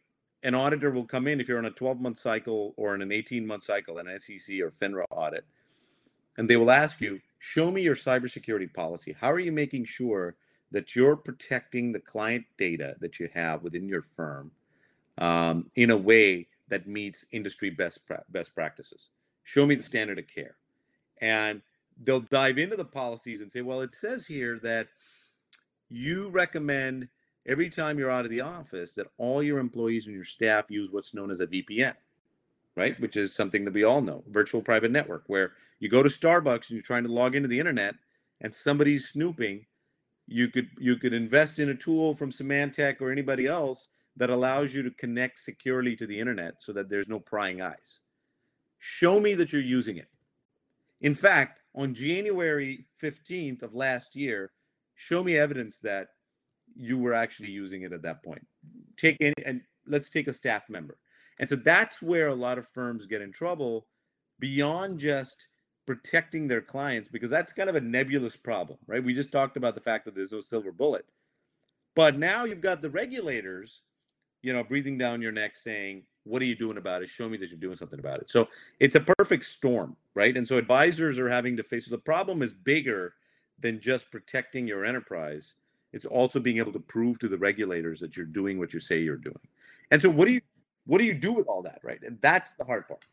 an 0.42 0.54
auditor 0.54 0.90
will 0.90 1.06
come 1.06 1.26
in 1.26 1.40
if 1.40 1.48
you're 1.48 1.58
on 1.58 1.64
a 1.64 1.70
12 1.70 2.00
month 2.00 2.18
cycle 2.18 2.74
or 2.76 2.94
in 2.94 3.02
an 3.02 3.12
18 3.12 3.46
month 3.46 3.64
cycle, 3.64 3.98
an 3.98 4.08
SEC 4.20 4.60
or 4.60 4.70
FINRA 4.70 5.04
audit, 5.10 5.44
and 6.36 6.48
they 6.48 6.56
will 6.56 6.70
ask 6.70 7.00
you, 7.00 7.20
show 7.38 7.70
me 7.70 7.82
your 7.82 7.96
cybersecurity 7.96 8.72
policy. 8.72 9.14
How 9.18 9.30
are 9.30 9.38
you 9.38 9.52
making 9.52 9.84
sure 9.84 10.36
that 10.70 10.96
you're 10.96 11.16
protecting 11.16 11.92
the 11.92 12.00
client 12.00 12.44
data 12.58 12.96
that 13.00 13.20
you 13.20 13.28
have 13.34 13.62
within 13.62 13.88
your 13.88 14.02
firm 14.02 14.50
um, 15.18 15.70
in 15.76 15.90
a 15.90 15.96
way 15.96 16.48
that 16.68 16.88
meets 16.88 17.26
industry 17.32 17.70
best 17.70 18.04
pra- 18.06 18.24
best 18.30 18.54
practices? 18.54 19.10
Show 19.44 19.66
me 19.66 19.74
the 19.74 19.82
standard 19.82 20.18
of 20.18 20.26
care, 20.26 20.56
and 21.20 21.60
they'll 22.02 22.20
dive 22.20 22.58
into 22.58 22.76
the 22.76 22.84
policies 22.84 23.40
and 23.40 23.52
say, 23.52 23.60
well, 23.60 23.82
it 23.82 23.94
says 23.94 24.26
here 24.26 24.58
that 24.62 24.88
you 25.90 26.30
recommend 26.30 27.08
every 27.46 27.68
time 27.68 27.98
you're 27.98 28.10
out 28.10 28.24
of 28.24 28.30
the 28.30 28.40
office 28.40 28.94
that 28.94 29.06
all 29.18 29.42
your 29.42 29.58
employees 29.58 30.06
and 30.06 30.14
your 30.14 30.24
staff 30.24 30.70
use 30.70 30.90
what's 30.90 31.14
known 31.14 31.30
as 31.30 31.40
a 31.40 31.46
VPN, 31.46 31.94
right? 32.76 32.98
Which 33.00 33.16
is 33.16 33.34
something 33.34 33.64
that 33.64 33.74
we 33.74 33.84
all 33.84 34.00
know, 34.00 34.24
virtual 34.28 34.62
private 34.62 34.90
network, 34.90 35.24
where 35.26 35.52
you 35.78 35.88
go 35.88 36.02
to 36.02 36.08
Starbucks 36.08 36.68
and 36.68 36.70
you're 36.70 36.82
trying 36.82 37.04
to 37.04 37.12
log 37.12 37.34
into 37.34 37.48
the 37.48 37.58
internet 37.58 37.94
and 38.40 38.54
somebody's 38.54 39.08
snooping. 39.08 39.66
You 40.26 40.48
could 40.48 40.68
you 40.78 40.96
could 40.96 41.12
invest 41.12 41.58
in 41.58 41.68
a 41.68 41.74
tool 41.74 42.14
from 42.14 42.32
Symantec 42.32 43.00
or 43.00 43.10
anybody 43.10 43.46
else 43.46 43.88
that 44.16 44.30
allows 44.30 44.72
you 44.72 44.82
to 44.82 44.90
connect 44.92 45.40
securely 45.40 45.96
to 45.96 46.06
the 46.06 46.18
internet 46.18 46.54
so 46.60 46.72
that 46.72 46.88
there's 46.88 47.08
no 47.08 47.20
prying 47.20 47.60
eyes. 47.60 48.00
Show 48.78 49.20
me 49.20 49.34
that 49.34 49.52
you're 49.52 49.62
using 49.62 49.96
it. 49.96 50.08
In 51.00 51.14
fact, 51.14 51.60
on 51.74 51.94
January 51.94 52.86
15th 53.02 53.62
of 53.62 53.74
last 53.74 54.14
year, 54.14 54.52
show 54.94 55.24
me 55.24 55.36
evidence 55.36 55.80
that 55.80 56.08
you 56.76 56.98
were 56.98 57.14
actually 57.14 57.50
using 57.50 57.82
it 57.82 57.92
at 57.92 58.02
that 58.02 58.22
point. 58.22 58.46
Take 58.96 59.16
in 59.20 59.34
and 59.44 59.60
let's 59.86 60.08
take 60.08 60.28
a 60.28 60.34
staff 60.34 60.68
member. 60.70 60.96
And 61.38 61.48
so 61.48 61.56
that's 61.56 62.00
where 62.00 62.28
a 62.28 62.34
lot 62.34 62.58
of 62.58 62.68
firms 62.68 63.06
get 63.06 63.22
in 63.22 63.32
trouble 63.32 63.86
beyond 64.38 64.98
just 64.98 65.48
protecting 65.86 66.46
their 66.46 66.60
clients 66.60 67.08
because 67.08 67.30
that's 67.30 67.52
kind 67.52 67.68
of 67.68 67.76
a 67.76 67.80
nebulous 67.80 68.36
problem, 68.36 68.78
right? 68.86 69.02
We 69.02 69.14
just 69.14 69.32
talked 69.32 69.56
about 69.56 69.74
the 69.74 69.80
fact 69.80 70.04
that 70.04 70.14
there's 70.14 70.32
no 70.32 70.40
silver 70.40 70.72
bullet. 70.72 71.04
But 71.94 72.18
now 72.18 72.44
you've 72.44 72.60
got 72.60 72.82
the 72.82 72.90
regulators, 72.90 73.82
you 74.42 74.52
know, 74.52 74.64
breathing 74.64 74.98
down 74.98 75.22
your 75.22 75.32
neck 75.32 75.56
saying, 75.56 76.04
what 76.24 76.40
are 76.40 76.46
you 76.46 76.56
doing 76.56 76.78
about 76.78 77.02
it? 77.02 77.08
Show 77.08 77.28
me 77.28 77.36
that 77.36 77.50
you're 77.50 77.58
doing 77.58 77.76
something 77.76 77.98
about 77.98 78.20
it. 78.20 78.30
So 78.30 78.48
it's 78.80 78.94
a 78.94 79.00
perfect 79.00 79.44
storm, 79.44 79.96
right? 80.14 80.36
And 80.36 80.48
so 80.48 80.56
advisors 80.56 81.18
are 81.18 81.28
having 81.28 81.56
to 81.56 81.62
face 81.62 81.86
so 81.86 81.90
the 81.90 81.98
problem 81.98 82.42
is 82.42 82.54
bigger 82.54 83.14
than 83.58 83.80
just 83.80 84.10
protecting 84.10 84.66
your 84.66 84.84
enterprise 84.84 85.54
it's 85.94 86.04
also 86.04 86.40
being 86.40 86.58
able 86.58 86.72
to 86.72 86.80
prove 86.80 87.20
to 87.20 87.28
the 87.28 87.38
regulators 87.38 88.00
that 88.00 88.16
you're 88.16 88.26
doing 88.26 88.58
what 88.58 88.74
you 88.74 88.80
say 88.80 88.98
you're 88.98 89.16
doing. 89.16 89.38
And 89.92 90.02
so 90.02 90.10
what 90.10 90.24
do 90.24 90.32
you 90.32 90.40
what 90.86 90.98
do 90.98 91.04
you 91.04 91.14
do 91.14 91.32
with 91.32 91.46
all 91.46 91.62
that, 91.62 91.80
right? 91.82 92.00
And 92.02 92.18
that's 92.20 92.54
the 92.54 92.64
hard 92.64 92.86
part. 92.88 93.04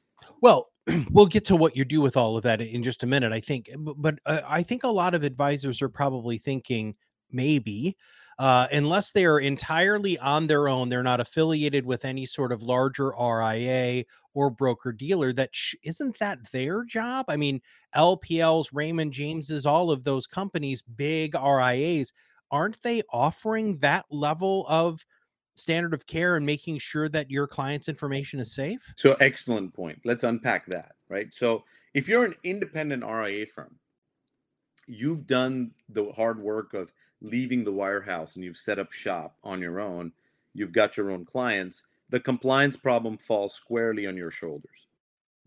Well, 0.41 0.69
we'll 1.11 1.25
get 1.25 1.45
to 1.45 1.55
what 1.55 1.75
you 1.75 1.85
do 1.85 2.01
with 2.01 2.17
all 2.17 2.37
of 2.37 2.43
that 2.43 2.61
in 2.61 2.83
just 2.83 3.03
a 3.03 3.07
minute, 3.07 3.33
I 3.33 3.39
think. 3.39 3.69
But 3.77 4.19
uh, 4.25 4.41
I 4.47 4.63
think 4.63 4.83
a 4.83 4.89
lot 4.89 5.13
of 5.13 5.23
advisors 5.23 5.81
are 5.81 5.89
probably 5.89 6.37
thinking 6.37 6.95
maybe 7.31 7.95
uh, 8.41 8.67
unless 8.71 9.11
they 9.11 9.25
are 9.25 9.39
entirely 9.39 10.17
on 10.17 10.47
their 10.47 10.67
own, 10.67 10.89
they're 10.89 11.03
not 11.03 11.19
affiliated 11.19 11.85
with 11.85 12.03
any 12.05 12.25
sort 12.25 12.51
of 12.51 12.63
larger 12.63 13.09
RIA 13.09 14.03
or 14.33 14.49
broker 14.49 14.91
dealer. 14.91 15.31
That 15.31 15.51
sh- 15.53 15.75
isn't 15.83 16.17
that 16.17 16.51
their 16.51 16.83
job? 16.83 17.25
I 17.29 17.37
mean, 17.37 17.61
LPLs, 17.95 18.69
Raymond 18.73 19.13
Jameses, 19.13 19.67
all 19.67 19.91
of 19.91 20.03
those 20.03 20.25
companies, 20.25 20.81
big 20.81 21.35
RIAs 21.35 22.13
aren't 22.49 22.81
they 22.81 23.03
offering 23.13 23.77
that 23.77 24.05
level 24.09 24.65
of 24.67 25.05
standard 25.61 25.93
of 25.93 26.07
care 26.07 26.35
and 26.35 26.45
making 26.45 26.79
sure 26.79 27.07
that 27.09 27.29
your 27.29 27.47
client's 27.47 27.87
information 27.87 28.39
is 28.39 28.51
safe? 28.51 28.85
So, 28.97 29.15
excellent 29.19 29.73
point. 29.73 29.99
Let's 30.03 30.23
unpack 30.23 30.65
that, 30.67 30.95
right? 31.09 31.33
So, 31.33 31.63
if 31.93 32.07
you're 32.07 32.25
an 32.25 32.35
independent 32.43 33.03
RIA 33.03 33.45
firm, 33.45 33.75
you've 34.87 35.27
done 35.27 35.71
the 35.89 36.11
hard 36.11 36.39
work 36.39 36.73
of 36.73 36.91
leaving 37.21 37.63
the 37.63 37.71
wirehouse 37.71 38.35
and 38.35 38.43
you've 38.43 38.57
set 38.57 38.79
up 38.79 38.91
shop 38.91 39.37
on 39.43 39.61
your 39.61 39.79
own, 39.79 40.11
you've 40.53 40.71
got 40.71 40.97
your 40.97 41.11
own 41.11 41.25
clients, 41.25 41.83
the 42.09 42.19
compliance 42.19 42.75
problem 42.75 43.17
falls 43.17 43.53
squarely 43.53 44.07
on 44.07 44.17
your 44.17 44.31
shoulders. 44.31 44.87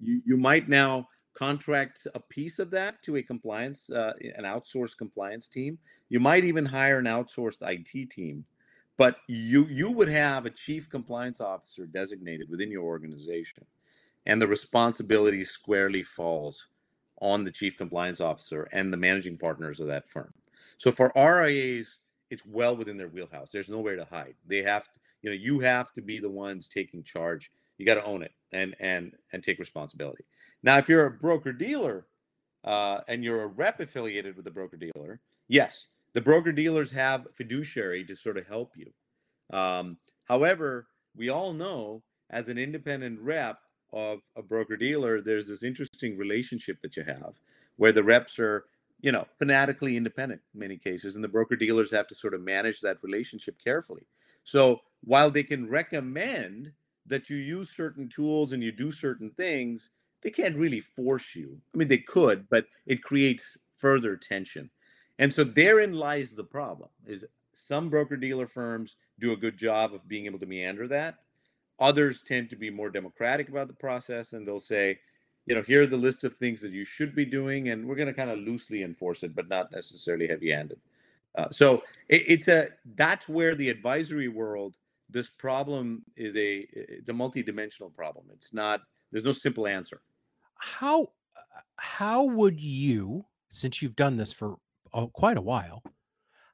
You, 0.00 0.22
you 0.24 0.36
might 0.36 0.68
now 0.68 1.08
contract 1.34 2.06
a 2.14 2.20
piece 2.20 2.58
of 2.58 2.70
that 2.70 3.02
to 3.02 3.16
a 3.16 3.22
compliance, 3.22 3.90
uh, 3.90 4.12
an 4.36 4.44
outsourced 4.44 4.96
compliance 4.96 5.48
team. 5.48 5.78
You 6.08 6.20
might 6.20 6.44
even 6.44 6.64
hire 6.64 6.98
an 6.98 7.06
outsourced 7.06 7.58
IT 7.62 8.10
team, 8.10 8.44
but 8.96 9.16
you 9.28 9.66
you 9.66 9.90
would 9.90 10.08
have 10.08 10.46
a 10.46 10.50
chief 10.50 10.88
compliance 10.88 11.40
officer 11.40 11.86
designated 11.86 12.48
within 12.50 12.70
your 12.70 12.84
organization, 12.84 13.64
and 14.26 14.40
the 14.40 14.48
responsibility 14.48 15.44
squarely 15.44 16.02
falls 16.02 16.68
on 17.20 17.44
the 17.44 17.50
chief 17.50 17.76
compliance 17.76 18.20
officer 18.20 18.68
and 18.72 18.92
the 18.92 18.96
managing 18.96 19.38
partners 19.38 19.80
of 19.80 19.86
that 19.86 20.08
firm. 20.08 20.32
So 20.78 20.90
for 20.92 21.12
RIAs, 21.14 21.98
it's 22.30 22.44
well 22.44 22.76
within 22.76 22.96
their 22.96 23.08
wheelhouse. 23.08 23.50
There's 23.50 23.68
nowhere 23.68 23.96
to 23.96 24.04
hide. 24.04 24.34
They 24.46 24.62
have 24.62 24.84
to, 24.92 24.98
you 25.22 25.30
know, 25.30 25.36
you 25.36 25.60
have 25.60 25.92
to 25.92 26.02
be 26.02 26.18
the 26.18 26.30
ones 26.30 26.68
taking 26.68 27.02
charge. 27.02 27.50
You 27.78 27.86
got 27.86 27.94
to 27.94 28.04
own 28.04 28.22
it 28.22 28.32
and 28.52 28.74
and 28.80 29.12
and 29.32 29.42
take 29.42 29.58
responsibility. 29.58 30.24
Now, 30.62 30.78
if 30.78 30.88
you're 30.88 31.06
a 31.06 31.10
broker 31.10 31.52
dealer 31.52 32.06
uh, 32.64 33.00
and 33.08 33.24
you're 33.24 33.42
a 33.42 33.48
rep 33.48 33.80
affiliated 33.80 34.36
with 34.36 34.44
the 34.44 34.50
broker 34.50 34.76
dealer, 34.76 35.20
yes, 35.48 35.86
the 36.14 36.20
broker 36.20 36.52
dealers 36.52 36.90
have 36.92 37.26
fiduciary 37.34 38.04
to 38.04 38.16
sort 38.16 38.38
of 38.38 38.46
help 38.46 38.72
you. 38.76 38.92
Um, 39.56 39.98
however, 40.24 40.86
we 41.14 41.28
all 41.28 41.52
know 41.52 42.02
as 42.30 42.48
an 42.48 42.58
independent 42.58 43.20
rep 43.20 43.58
of 43.92 44.20
a 44.36 44.42
broker 44.42 44.76
dealer, 44.76 45.20
there's 45.20 45.48
this 45.48 45.62
interesting 45.62 46.16
relationship 46.16 46.80
that 46.82 46.96
you 46.96 47.04
have 47.04 47.34
where 47.76 47.92
the 47.92 48.02
reps 48.02 48.38
are, 48.38 48.64
you 49.00 49.12
know, 49.12 49.26
fanatically 49.38 49.96
independent 49.96 50.40
in 50.54 50.60
many 50.60 50.76
cases, 50.78 51.14
and 51.14 51.22
the 51.22 51.28
broker 51.28 51.56
dealers 51.56 51.90
have 51.90 52.06
to 52.08 52.14
sort 52.14 52.34
of 52.34 52.40
manage 52.40 52.80
that 52.80 53.02
relationship 53.02 53.56
carefully. 53.62 54.06
So 54.44 54.80
while 55.02 55.30
they 55.30 55.42
can 55.42 55.68
recommend 55.68 56.72
that 57.06 57.28
you 57.28 57.36
use 57.36 57.70
certain 57.74 58.08
tools 58.08 58.52
and 58.52 58.62
you 58.62 58.72
do 58.72 58.90
certain 58.90 59.30
things, 59.30 59.90
they 60.22 60.30
can't 60.30 60.56
really 60.56 60.80
force 60.80 61.34
you. 61.34 61.60
I 61.74 61.78
mean, 61.78 61.88
they 61.88 61.98
could, 61.98 62.48
but 62.48 62.66
it 62.86 63.02
creates 63.02 63.58
further 63.76 64.16
tension. 64.16 64.70
And 65.18 65.32
so 65.32 65.44
therein 65.44 65.92
lies 65.94 66.32
the 66.32 66.44
problem 66.44 66.88
is 67.06 67.24
some 67.52 67.88
broker 67.88 68.16
dealer 68.16 68.46
firms 68.46 68.96
do 69.20 69.32
a 69.32 69.36
good 69.36 69.56
job 69.56 69.94
of 69.94 70.08
being 70.08 70.26
able 70.26 70.40
to 70.40 70.46
meander 70.46 70.88
that. 70.88 71.16
Others 71.78 72.22
tend 72.22 72.50
to 72.50 72.56
be 72.56 72.70
more 72.70 72.90
democratic 72.90 73.48
about 73.48 73.68
the 73.68 73.74
process 73.74 74.32
and 74.32 74.46
they'll 74.46 74.60
say, 74.60 74.98
you 75.46 75.54
know, 75.54 75.62
here 75.62 75.82
are 75.82 75.86
the 75.86 75.96
list 75.96 76.24
of 76.24 76.34
things 76.34 76.60
that 76.62 76.72
you 76.72 76.86
should 76.86 77.14
be 77.14 77.26
doing, 77.26 77.68
and 77.68 77.86
we're 77.86 77.96
going 77.96 78.08
to 78.08 78.14
kind 78.14 78.30
of 78.30 78.38
loosely 78.38 78.82
enforce 78.82 79.22
it, 79.22 79.34
but 79.34 79.46
not 79.46 79.70
necessarily 79.70 80.26
heavy-handed. 80.26 80.80
Uh, 81.34 81.50
so 81.50 81.82
it, 82.08 82.22
it's 82.26 82.48
a 82.48 82.68
that's 82.94 83.28
where 83.28 83.54
the 83.54 83.68
advisory 83.68 84.28
world 84.28 84.76
this 85.10 85.28
problem 85.28 86.02
is 86.16 86.34
a 86.36 86.66
it's 86.72 87.10
a 87.10 87.12
multi-dimensional 87.12 87.90
problem. 87.90 88.24
It's 88.32 88.54
not 88.54 88.80
there's 89.12 89.24
no 89.24 89.32
simple 89.32 89.66
answer 89.66 90.00
how 90.64 91.02
uh, 91.02 91.60
how 91.76 92.24
would 92.24 92.60
you 92.60 93.24
since 93.48 93.82
you've 93.82 93.96
done 93.96 94.16
this 94.16 94.32
for 94.32 94.56
quite 95.12 95.36
a 95.36 95.42
while. 95.42 95.82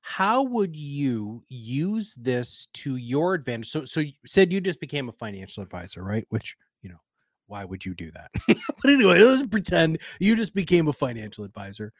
How 0.02 0.42
would 0.42 0.74
you 0.74 1.40
use 1.48 2.14
this 2.14 2.68
to 2.74 2.96
your 2.96 3.34
advantage? 3.34 3.70
So 3.70 3.84
so 3.84 4.00
you 4.00 4.12
said 4.26 4.52
you 4.52 4.60
just 4.60 4.80
became 4.80 5.08
a 5.08 5.12
financial 5.12 5.62
advisor 5.62 6.02
right? 6.02 6.26
Which 6.30 6.56
you 6.82 6.90
know 6.90 7.00
why 7.46 7.64
would 7.64 7.84
you 7.84 7.94
do 7.94 8.10
that? 8.12 8.30
but 8.46 8.90
anyway, 8.90 9.20
let's 9.20 9.46
pretend 9.46 10.00
you 10.18 10.36
just 10.36 10.54
became 10.54 10.88
a 10.88 10.92
financial 10.92 11.44
advisor 11.44 11.92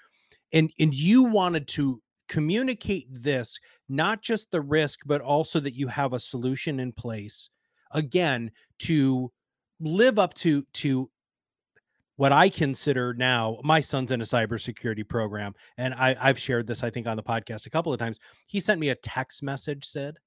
and 0.52 0.72
and 0.78 0.94
you 0.94 1.24
wanted 1.24 1.68
to 1.68 2.00
communicate 2.28 3.06
this 3.10 3.58
not 3.88 4.22
just 4.22 4.50
the 4.50 4.60
risk 4.60 5.00
but 5.04 5.20
also 5.20 5.58
that 5.58 5.74
you 5.74 5.88
have 5.88 6.12
a 6.12 6.20
solution 6.20 6.78
in 6.78 6.92
place 6.92 7.50
again 7.92 8.50
to 8.78 9.30
live 9.80 10.18
up 10.18 10.32
to 10.34 10.64
to 10.72 11.10
what 12.20 12.32
I 12.32 12.50
consider 12.50 13.14
now, 13.14 13.58
my 13.64 13.80
son's 13.80 14.12
in 14.12 14.20
a 14.20 14.24
cybersecurity 14.24 15.08
program, 15.08 15.54
and 15.78 15.94
I, 15.94 16.14
I've 16.20 16.38
shared 16.38 16.66
this, 16.66 16.82
I 16.82 16.90
think, 16.90 17.06
on 17.06 17.16
the 17.16 17.22
podcast 17.22 17.64
a 17.64 17.70
couple 17.70 17.94
of 17.94 17.98
times. 17.98 18.20
He 18.46 18.60
sent 18.60 18.78
me 18.78 18.90
a 18.90 18.94
text 18.94 19.42
message, 19.42 19.86
Sid, 19.86 20.18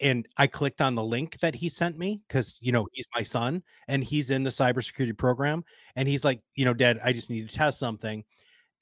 and 0.00 0.28
I 0.36 0.46
clicked 0.46 0.82
on 0.82 0.96
the 0.96 1.02
link 1.02 1.38
that 1.38 1.54
he 1.54 1.70
sent 1.70 1.96
me 1.96 2.20
because 2.28 2.58
you 2.60 2.72
know 2.72 2.88
he's 2.92 3.06
my 3.14 3.22
son 3.22 3.62
and 3.88 4.04
he's 4.04 4.28
in 4.28 4.42
the 4.42 4.50
cybersecurity 4.50 5.16
program, 5.16 5.64
and 5.96 6.06
he's 6.06 6.26
like, 6.26 6.42
you 6.56 6.66
know, 6.66 6.74
Dad, 6.74 7.00
I 7.02 7.14
just 7.14 7.30
need 7.30 7.48
to 7.48 7.56
test 7.56 7.78
something. 7.78 8.22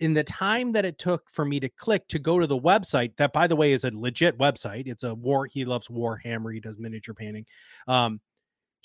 In 0.01 0.13
the 0.13 0.25
time 0.25 0.73
that 0.73 0.85
it 0.85 0.99
took 0.99 1.31
for 1.31 1.45
me 1.45 1.61
to 1.61 1.69
click 1.69 2.09
to 2.09 2.19
go 2.19 2.41
to 2.41 2.49
the 2.49 2.59
website, 2.59 3.17
that 3.19 3.33
by 3.33 3.47
the 3.47 3.55
way 3.55 3.71
is 3.71 3.85
a 3.85 3.97
legit 3.97 4.37
website. 4.37 4.89
It's 4.89 5.05
a 5.05 5.15
war. 5.15 5.47
He 5.47 5.65
loves 5.65 5.87
Warhammer. 5.87 6.53
He 6.53 6.59
does 6.59 6.77
miniature 6.77 7.15
painting. 7.15 7.47
Um, 7.87 8.21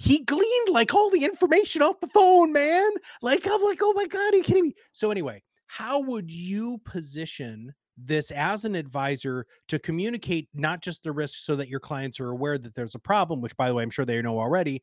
he 0.01 0.23
gleaned 0.23 0.69
like 0.69 0.95
all 0.95 1.11
the 1.11 1.23
information 1.23 1.83
off 1.83 1.99
the 1.99 2.07
phone, 2.07 2.51
man. 2.51 2.89
Like, 3.21 3.45
I'm 3.45 3.61
like, 3.61 3.77
oh 3.83 3.93
my 3.93 4.05
God, 4.05 4.33
are 4.33 4.37
you 4.37 4.43
kidding 4.43 4.63
me? 4.63 4.73
So, 4.93 5.11
anyway, 5.11 5.43
how 5.67 5.99
would 5.99 6.31
you 6.31 6.79
position 6.85 7.71
this 7.95 8.31
as 8.31 8.65
an 8.65 8.73
advisor 8.73 9.45
to 9.67 9.77
communicate 9.77 10.49
not 10.55 10.81
just 10.81 11.03
the 11.03 11.11
risk 11.11 11.45
so 11.45 11.55
that 11.55 11.69
your 11.69 11.79
clients 11.79 12.19
are 12.19 12.31
aware 12.31 12.57
that 12.57 12.73
there's 12.73 12.95
a 12.95 12.99
problem, 12.99 13.41
which 13.41 13.55
by 13.57 13.67
the 13.67 13.75
way, 13.75 13.83
I'm 13.83 13.91
sure 13.91 14.03
they 14.03 14.19
know 14.23 14.39
already, 14.39 14.81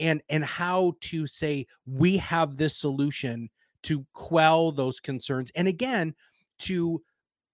and 0.00 0.20
and 0.28 0.44
how 0.44 0.94
to 1.02 1.24
say 1.28 1.64
we 1.86 2.16
have 2.16 2.56
this 2.56 2.76
solution 2.76 3.48
to 3.84 4.04
quell 4.12 4.72
those 4.72 4.98
concerns. 4.98 5.52
And 5.54 5.68
again, 5.68 6.16
to 6.60 7.00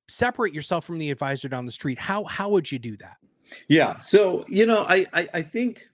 separate 0.09 0.55
yourself 0.55 0.87
from 0.87 0.97
the 0.99 1.11
advisor 1.11 1.51
down 1.51 1.67
the 1.67 1.73
street. 1.73 1.99
How 1.99 2.25
how 2.25 2.49
would 2.49 2.73
you 2.73 2.79
do 2.79 2.97
that? 2.97 3.19
Yeah. 3.69 3.99
So, 3.99 4.47
you 4.49 4.65
know, 4.65 4.87
I 4.89 5.05
I, 5.13 5.29
I 5.35 5.43
think 5.43 5.87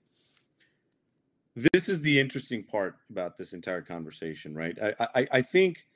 this 1.72 1.88
is 1.88 2.00
the 2.00 2.18
interesting 2.18 2.62
part 2.62 2.96
about 3.10 3.36
this 3.36 3.52
entire 3.52 3.82
conversation, 3.82 4.54
right? 4.54 4.76
I, 4.82 5.08
I, 5.14 5.26
I 5.32 5.42
think 5.42 5.86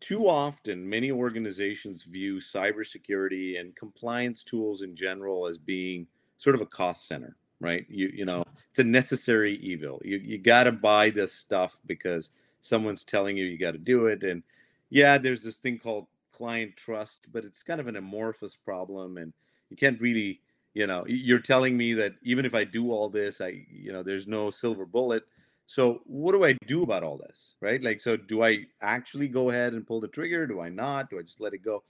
too 0.00 0.28
often 0.28 0.88
many 0.88 1.10
organizations 1.10 2.02
view 2.02 2.36
cybersecurity 2.36 3.60
and 3.60 3.74
compliance 3.76 4.42
tools 4.42 4.82
in 4.82 4.94
general 4.94 5.46
as 5.46 5.58
being 5.58 6.06
sort 6.36 6.54
of 6.54 6.62
a 6.62 6.66
cost 6.66 7.06
center, 7.06 7.36
right? 7.60 7.86
You 7.88 8.10
you 8.14 8.24
know, 8.24 8.40
mm-hmm. 8.40 8.56
it's 8.70 8.80
a 8.80 8.84
necessary 8.84 9.56
evil. 9.56 10.00
You 10.04 10.18
you 10.18 10.38
got 10.38 10.64
to 10.64 10.72
buy 10.72 11.10
this 11.10 11.32
stuff 11.32 11.78
because 11.86 12.30
someone's 12.60 13.04
telling 13.04 13.36
you 13.36 13.44
you 13.44 13.58
got 13.58 13.72
to 13.72 13.78
do 13.78 14.06
it 14.06 14.22
and 14.22 14.42
yeah, 14.90 15.18
there's 15.18 15.42
this 15.42 15.56
thing 15.56 15.78
called 15.78 16.06
client 16.32 16.76
trust, 16.76 17.20
but 17.32 17.44
it's 17.44 17.62
kind 17.62 17.80
of 17.80 17.86
an 17.86 17.96
amorphous 17.96 18.56
problem 18.56 19.16
and 19.18 19.32
you 19.70 19.76
can't 19.76 20.00
really 20.00 20.40
you 20.74 20.86
know 20.86 21.04
you're 21.06 21.38
telling 21.38 21.76
me 21.76 21.94
that 21.94 22.14
even 22.22 22.44
if 22.44 22.54
i 22.54 22.64
do 22.64 22.90
all 22.90 23.08
this 23.08 23.40
i 23.40 23.64
you 23.70 23.92
know 23.92 24.02
there's 24.02 24.26
no 24.26 24.50
silver 24.50 24.84
bullet. 24.84 25.24
So 25.66 26.02
what 26.04 26.32
do 26.32 26.44
i 26.44 26.52
do 26.66 26.82
about 26.82 27.02
all 27.02 27.16
this 27.16 27.56
right? 27.62 27.82
Like 27.82 28.00
so 28.00 28.16
do 28.18 28.42
i 28.42 28.66
actually 28.82 29.28
go 29.28 29.48
ahead 29.48 29.72
and 29.72 29.86
pull 29.86 30.00
the 30.00 30.08
trigger? 30.08 30.46
Do 30.46 30.60
i 30.60 30.68
not? 30.68 31.08
Do 31.08 31.18
i 31.18 31.22
just 31.22 31.40
let 31.40 31.54
it 31.54 31.64
go? 31.64 31.84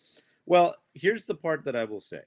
Well 0.47 0.76
here's 0.93 1.26
the 1.26 1.35
part 1.35 1.64
that 1.64 1.75
i 1.75 1.85
will 1.85 2.00
say. 2.00 2.21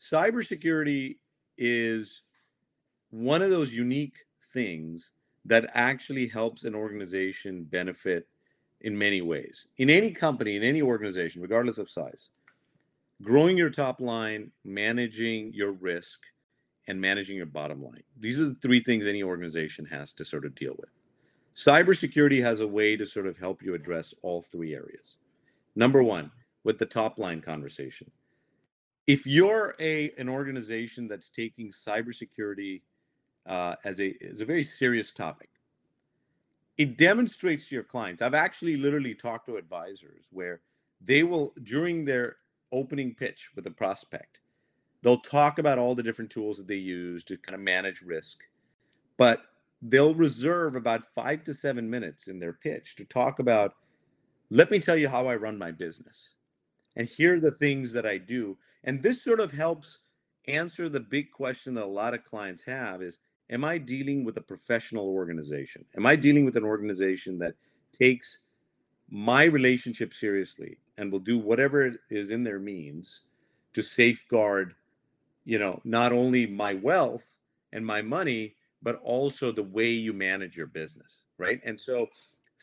Cybersecurity 0.00 1.16
is 1.56 2.22
one 3.10 3.40
of 3.40 3.48
those 3.48 3.72
unique 3.72 4.16
things 4.52 5.10
that 5.46 5.70
actually 5.74 6.26
helps 6.26 6.64
an 6.64 6.74
organization 6.74 7.64
benefit 7.64 8.26
in 8.80 8.98
many 8.98 9.22
ways. 9.22 9.66
In 9.78 9.88
any 9.88 10.10
company 10.10 10.56
in 10.56 10.62
any 10.62 10.82
organization 10.82 11.40
regardless 11.40 11.78
of 11.78 11.88
size 11.88 12.30
growing 13.22 13.56
your 13.56 13.70
top 13.70 14.00
line, 14.00 14.50
managing 14.64 15.52
your 15.52 15.72
risk, 15.72 16.20
and 16.88 17.00
managing 17.00 17.36
your 17.36 17.46
bottom 17.46 17.82
line. 17.82 18.02
These 18.18 18.40
are 18.40 18.46
the 18.46 18.54
three 18.56 18.80
things 18.80 19.06
any 19.06 19.22
organization 19.22 19.86
has 19.86 20.12
to 20.14 20.24
sort 20.24 20.44
of 20.44 20.54
deal 20.54 20.74
with. 20.78 20.90
Cybersecurity 21.54 22.42
has 22.42 22.60
a 22.60 22.66
way 22.66 22.96
to 22.96 23.06
sort 23.06 23.26
of 23.26 23.38
help 23.38 23.62
you 23.62 23.74
address 23.74 24.12
all 24.22 24.42
three 24.42 24.74
areas. 24.74 25.18
Number 25.76 26.02
one, 26.02 26.30
with 26.64 26.78
the 26.78 26.86
top 26.86 27.18
line 27.18 27.40
conversation. 27.40 28.10
If 29.06 29.26
you're 29.26 29.74
a 29.78 30.12
an 30.18 30.28
organization 30.28 31.06
that's 31.06 31.28
taking 31.28 31.70
cybersecurity 31.70 32.80
uh, 33.46 33.76
as 33.84 34.00
a 34.00 34.16
as 34.28 34.40
a 34.40 34.46
very 34.46 34.64
serious 34.64 35.12
topic, 35.12 35.50
it 36.78 36.96
demonstrates 36.96 37.68
to 37.68 37.74
your 37.74 37.84
clients. 37.84 38.22
I've 38.22 38.34
actually 38.34 38.76
literally 38.76 39.14
talked 39.14 39.46
to 39.46 39.56
advisors 39.56 40.26
where 40.30 40.62
they 41.02 41.22
will 41.22 41.52
during 41.62 42.04
their 42.04 42.36
opening 42.72 43.14
pitch 43.14 43.50
with 43.54 43.66
a 43.66 43.70
prospect. 43.70 44.40
They'll 45.02 45.18
talk 45.18 45.58
about 45.58 45.78
all 45.78 45.94
the 45.94 46.02
different 46.02 46.30
tools 46.30 46.56
that 46.56 46.66
they 46.66 46.76
use 46.76 47.24
to 47.24 47.36
kind 47.36 47.54
of 47.54 47.60
manage 47.60 48.02
risk, 48.02 48.42
but 49.16 49.42
they'll 49.82 50.14
reserve 50.14 50.76
about 50.76 51.12
five 51.14 51.44
to 51.44 51.52
seven 51.52 51.88
minutes 51.88 52.28
in 52.28 52.38
their 52.38 52.54
pitch 52.54 52.96
to 52.96 53.04
talk 53.04 53.38
about, 53.38 53.74
let 54.50 54.70
me 54.70 54.78
tell 54.78 54.96
you 54.96 55.08
how 55.08 55.26
I 55.26 55.36
run 55.36 55.58
my 55.58 55.70
business. 55.70 56.30
And 56.96 57.08
here 57.08 57.36
are 57.36 57.40
the 57.40 57.50
things 57.50 57.92
that 57.92 58.06
I 58.06 58.18
do. 58.18 58.56
And 58.84 59.02
this 59.02 59.22
sort 59.22 59.40
of 59.40 59.52
helps 59.52 59.98
answer 60.48 60.88
the 60.88 61.00
big 61.00 61.30
question 61.30 61.74
that 61.74 61.84
a 61.84 61.86
lot 61.86 62.14
of 62.14 62.24
clients 62.24 62.62
have 62.64 63.02
is, 63.02 63.18
am 63.50 63.64
I 63.64 63.78
dealing 63.78 64.24
with 64.24 64.36
a 64.36 64.42
professional 64.42 65.08
organization? 65.08 65.84
Am 65.96 66.06
I 66.06 66.16
dealing 66.16 66.44
with 66.44 66.56
an 66.56 66.64
organization 66.64 67.38
that 67.38 67.54
takes 67.92 68.40
my 69.14 69.44
relationship 69.44 70.12
seriously 70.12 70.76
and 70.98 71.12
will 71.12 71.20
do 71.20 71.38
whatever 71.38 71.86
it 71.86 72.00
is 72.10 72.32
in 72.32 72.42
their 72.42 72.58
means 72.58 73.20
to 73.72 73.80
safeguard 73.80 74.74
you 75.44 75.56
know 75.56 75.80
not 75.84 76.10
only 76.10 76.48
my 76.48 76.74
wealth 76.74 77.38
and 77.72 77.86
my 77.86 78.02
money 78.02 78.56
but 78.82 79.00
also 79.04 79.52
the 79.52 79.62
way 79.62 79.88
you 79.88 80.12
manage 80.12 80.56
your 80.56 80.66
business 80.66 81.18
right? 81.38 81.60
And 81.64 81.78
so 81.78 82.08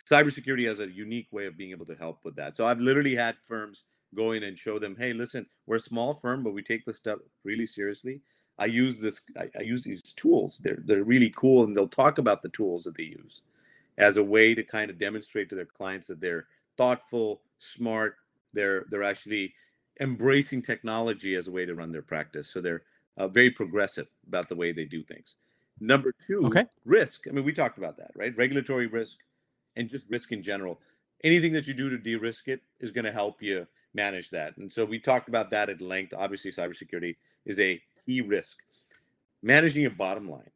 cybersecurity 0.09 0.67
has 0.67 0.81
a 0.81 0.91
unique 0.91 1.27
way 1.31 1.45
of 1.45 1.57
being 1.57 1.71
able 1.71 1.85
to 1.85 1.95
help 1.95 2.19
with 2.25 2.35
that. 2.35 2.57
So 2.57 2.65
i've 2.65 2.81
literally 2.81 3.15
had 3.15 3.37
firms 3.47 3.85
go 4.13 4.33
in 4.33 4.43
and 4.43 4.59
show 4.59 4.77
them 4.77 4.97
hey 4.99 5.13
listen 5.13 5.45
we're 5.67 5.77
a 5.77 5.79
small 5.79 6.13
firm 6.13 6.43
but 6.43 6.53
we 6.53 6.61
take 6.61 6.83
this 6.83 6.97
stuff 6.97 7.19
really 7.45 7.65
seriously. 7.65 8.19
I 8.59 8.65
use 8.65 8.99
this 8.99 9.21
i, 9.39 9.49
I 9.57 9.61
use 9.61 9.85
these 9.85 10.01
tools. 10.01 10.59
They're 10.61 10.83
they're 10.83 11.05
really 11.05 11.29
cool 11.29 11.63
and 11.63 11.73
they'll 11.73 11.87
talk 11.87 12.17
about 12.17 12.41
the 12.41 12.49
tools 12.49 12.83
that 12.83 12.97
they 12.97 13.03
use 13.03 13.43
as 13.97 14.17
a 14.17 14.23
way 14.23 14.55
to 14.55 14.63
kind 14.63 14.89
of 14.89 14.97
demonstrate 14.97 15.49
to 15.49 15.55
their 15.55 15.65
clients 15.65 16.07
that 16.07 16.21
they're 16.21 16.45
thoughtful 16.77 17.41
smart 17.59 18.15
they're 18.53 18.85
they're 18.89 19.03
actually 19.03 19.53
embracing 19.99 20.61
technology 20.61 21.35
as 21.35 21.47
a 21.47 21.51
way 21.51 21.65
to 21.65 21.75
run 21.75 21.91
their 21.91 22.01
practice. 22.01 22.51
So 22.51 22.61
they're 22.61 22.83
uh, 23.17 23.27
very 23.27 23.51
progressive 23.51 24.07
about 24.27 24.49
the 24.49 24.55
way 24.55 24.71
they 24.71 24.85
do 24.85 25.03
things. 25.03 25.35
Number 25.79 26.11
two, 26.11 26.45
okay. 26.47 26.65
risk. 26.85 27.27
I 27.27 27.31
mean, 27.31 27.43
we 27.43 27.53
talked 27.53 27.77
about 27.77 27.97
that, 27.97 28.11
right? 28.15 28.35
Regulatory 28.37 28.87
risk 28.87 29.19
and 29.75 29.89
just 29.89 30.09
risk 30.11 30.31
in 30.31 30.43
general. 30.43 30.79
Anything 31.23 31.53
that 31.53 31.67
you 31.67 31.73
do 31.73 31.89
to 31.89 31.97
de-risk 31.97 32.47
it 32.47 32.61
is 32.79 32.91
going 32.91 33.05
to 33.05 33.11
help 33.11 33.41
you 33.41 33.67
manage 33.93 34.29
that. 34.31 34.57
And 34.57 34.71
so 34.71 34.85
we 34.85 34.99
talked 34.99 35.27
about 35.27 35.51
that 35.51 35.69
at 35.69 35.81
length. 35.81 36.13
Obviously, 36.17 36.51
cybersecurity 36.51 37.15
is 37.45 37.59
a 37.59 37.81
key 38.05 38.21
risk. 38.21 38.57
Managing 39.43 39.81
your 39.81 39.91
bottom 39.91 40.29
line. 40.29 40.49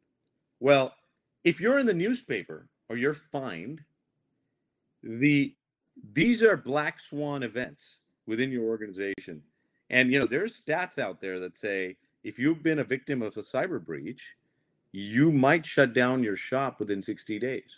Well, 0.60 0.94
if 1.44 1.60
you're 1.60 1.78
in 1.78 1.86
the 1.86 1.94
newspaper 1.94 2.68
or 2.88 2.96
you're 2.96 3.14
fined, 3.14 3.82
the 5.02 5.54
these 6.12 6.42
are 6.42 6.56
black 6.56 7.00
swan 7.00 7.42
events 7.42 7.98
within 8.26 8.50
your 8.50 8.64
organization. 8.64 9.42
And 9.90 10.12
you 10.12 10.18
know, 10.18 10.26
there's 10.26 10.60
stats 10.60 10.98
out 10.98 11.20
there 11.20 11.38
that 11.40 11.56
say 11.56 11.96
if 12.24 12.38
you've 12.38 12.62
been 12.62 12.80
a 12.80 12.84
victim 12.84 13.22
of 13.22 13.36
a 13.36 13.40
cyber 13.40 13.84
breach, 13.84 14.36
you 14.92 15.30
might 15.30 15.64
shut 15.64 15.92
down 15.92 16.22
your 16.22 16.36
shop 16.36 16.80
within 16.80 17.02
60 17.02 17.38
days 17.38 17.76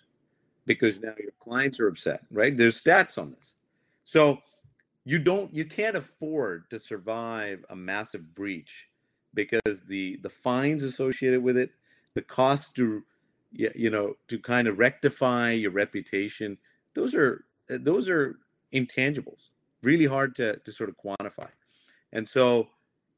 because 0.66 1.00
now 1.00 1.14
your 1.18 1.32
clients 1.38 1.80
are 1.80 1.88
upset, 1.88 2.22
right? 2.30 2.56
There's 2.56 2.80
stats 2.80 3.18
on 3.18 3.30
this. 3.30 3.54
So 4.04 4.38
you 5.04 5.18
don't 5.18 5.52
you 5.54 5.64
can't 5.64 5.96
afford 5.96 6.68
to 6.70 6.78
survive 6.78 7.64
a 7.70 7.76
massive 7.76 8.34
breach 8.34 8.88
because 9.34 9.82
the 9.86 10.16
the 10.22 10.30
fines 10.30 10.82
associated 10.82 11.42
with 11.42 11.56
it, 11.56 11.70
the 12.14 12.22
cost 12.22 12.74
to 12.76 13.02
you 13.52 13.90
know 13.90 14.14
to 14.28 14.38
kind 14.38 14.68
of 14.68 14.78
rectify 14.78 15.52
your 15.52 15.70
reputation, 15.70 16.58
those 16.94 17.14
are 17.14 17.44
uh, 17.70 17.78
those 17.80 18.08
are 18.08 18.38
intangibles, 18.74 19.50
really 19.82 20.06
hard 20.06 20.34
to, 20.36 20.56
to 20.56 20.72
sort 20.72 20.90
of 20.90 20.96
quantify. 20.96 21.48
And 22.12 22.28
so 22.28 22.68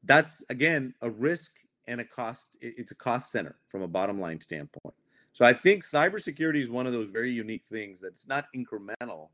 that's 0.03 0.43
again 0.49 0.93
a 1.01 1.09
risk 1.09 1.51
and 1.87 2.01
a 2.01 2.05
cost. 2.05 2.57
It's 2.61 2.91
a 2.91 2.95
cost 2.95 3.31
center 3.31 3.55
from 3.69 3.81
a 3.81 3.87
bottom 3.87 4.19
line 4.19 4.39
standpoint. 4.39 4.95
So 5.33 5.45
I 5.45 5.53
think 5.53 5.85
cybersecurity 5.85 6.57
is 6.57 6.69
one 6.69 6.87
of 6.87 6.93
those 6.93 7.09
very 7.09 7.31
unique 7.31 7.65
things 7.65 8.01
that's 8.01 8.27
not 8.27 8.47
incremental, 8.55 9.29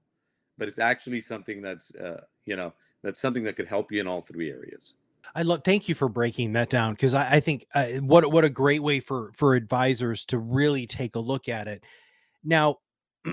but 0.57 0.67
it's 0.67 0.79
actually 0.79 1.21
something 1.21 1.61
that's 1.61 1.93
uh, 1.95 2.21
you 2.45 2.55
know 2.55 2.73
that's 3.03 3.19
something 3.19 3.43
that 3.43 3.55
could 3.55 3.67
help 3.67 3.91
you 3.91 4.01
in 4.01 4.07
all 4.07 4.21
three 4.21 4.49
areas. 4.49 4.95
I 5.35 5.43
love. 5.43 5.63
Thank 5.63 5.87
you 5.87 5.95
for 5.95 6.09
breaking 6.09 6.53
that 6.53 6.69
down 6.69 6.93
because 6.93 7.13
I, 7.13 7.35
I, 7.35 7.39
think 7.39 7.67
uh, 7.75 7.85
what 8.01 8.31
what 8.31 8.45
a 8.45 8.49
great 8.49 8.81
way 8.81 8.99
for 8.99 9.31
for 9.33 9.55
advisors 9.55 10.25
to 10.25 10.39
really 10.39 10.87
take 10.87 11.15
a 11.15 11.19
look 11.19 11.47
at 11.49 11.67
it 11.67 11.83
Now, 12.43 12.77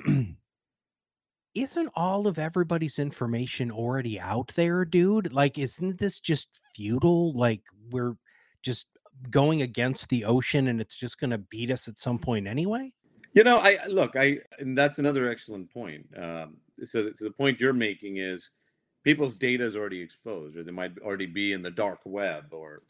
isn't 1.54 1.90
all 1.94 2.26
of 2.26 2.38
everybody's 2.38 2.98
information 2.98 3.70
already 3.70 4.18
out 4.18 4.52
there, 4.56 4.84
dude? 4.84 5.32
Like, 5.32 5.58
isn't 5.58 5.98
this 5.98 6.20
just 6.20 6.60
futile? 6.74 7.32
Like, 7.32 7.62
we're 7.90 8.16
just 8.62 8.88
going 9.30 9.62
against 9.62 10.08
the 10.08 10.24
ocean 10.24 10.68
and 10.68 10.80
it's 10.80 10.96
just 10.96 11.20
going 11.20 11.30
to 11.30 11.38
beat 11.38 11.70
us 11.70 11.88
at 11.88 11.98
some 11.98 12.18
point 12.18 12.46
anyway? 12.46 12.92
You 13.34 13.44
know, 13.44 13.58
I 13.58 13.78
look, 13.88 14.16
I, 14.16 14.38
and 14.58 14.76
that's 14.76 14.98
another 14.98 15.28
excellent 15.28 15.72
point. 15.72 16.06
Um, 16.16 16.56
so, 16.84 17.10
so 17.14 17.24
the 17.24 17.32
point 17.32 17.60
you're 17.60 17.72
making 17.72 18.18
is 18.18 18.50
people's 19.04 19.34
data 19.34 19.64
is 19.64 19.76
already 19.76 20.00
exposed, 20.00 20.56
or 20.56 20.64
they 20.64 20.72
might 20.72 20.98
already 20.98 21.26
be 21.26 21.52
in 21.52 21.62
the 21.62 21.70
dark 21.70 22.00
web, 22.04 22.46
or 22.52 22.82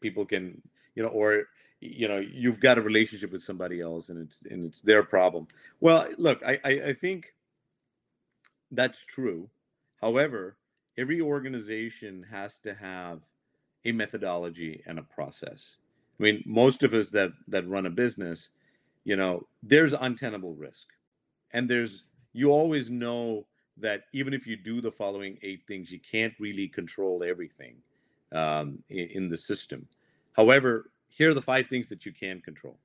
people 0.00 0.24
can, 0.24 0.60
you 0.94 1.02
know, 1.02 1.08
or 1.10 1.44
you 1.80 2.08
know, 2.08 2.18
you've 2.18 2.60
got 2.60 2.78
a 2.78 2.82
relationship 2.82 3.32
with 3.32 3.42
somebody 3.42 3.80
else, 3.80 4.10
and 4.10 4.20
it's 4.20 4.44
and 4.46 4.64
it's 4.64 4.82
their 4.82 5.02
problem. 5.02 5.46
Well, 5.80 6.08
look, 6.18 6.42
I, 6.46 6.60
I, 6.64 6.70
I 6.70 6.92
think 6.92 7.34
that's 8.70 9.04
true. 9.04 9.48
However, 10.00 10.56
every 10.98 11.20
organization 11.20 12.24
has 12.30 12.58
to 12.60 12.74
have 12.74 13.20
a 13.84 13.92
methodology 13.92 14.82
and 14.86 14.98
a 14.98 15.02
process. 15.02 15.78
I 16.18 16.22
mean, 16.22 16.42
most 16.46 16.82
of 16.82 16.92
us 16.92 17.08
that 17.10 17.30
that 17.48 17.66
run 17.66 17.86
a 17.86 17.90
business, 17.90 18.50
you 19.04 19.16
know, 19.16 19.46
there's 19.62 19.94
untenable 19.94 20.54
risk, 20.54 20.88
and 21.52 21.68
there's 21.68 22.04
you 22.34 22.50
always 22.50 22.90
know 22.90 23.46
that 23.80 24.04
even 24.12 24.34
if 24.34 24.46
you 24.46 24.56
do 24.56 24.80
the 24.80 24.92
following 24.92 25.38
eight 25.42 25.62
things, 25.66 25.90
you 25.90 26.00
can't 26.00 26.34
really 26.38 26.68
control 26.68 27.22
everything 27.22 27.76
um, 28.32 28.82
in, 28.88 29.08
in 29.08 29.28
the 29.28 29.36
system. 29.36 29.86
However, 30.32 30.90
here 31.08 31.30
are 31.30 31.34
the 31.34 31.42
five 31.42 31.66
things 31.68 31.88
that 31.88 32.06
you 32.06 32.12
can 32.12 32.40
control, 32.40 32.78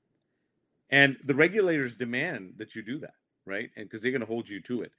and 0.90 1.18
the 1.26 1.36
regulators 1.36 1.96
demand 1.96 2.54
that 2.58 2.76
you 2.76 2.82
do 2.82 2.98
that, 3.00 3.16
right? 3.46 3.70
And 3.76 3.86
because 3.86 4.02
they're 4.02 4.12
going 4.12 4.22
to 4.22 4.28
hold 4.28 4.50
you 4.50 4.62
to 4.62 4.82
it. 4.82 4.92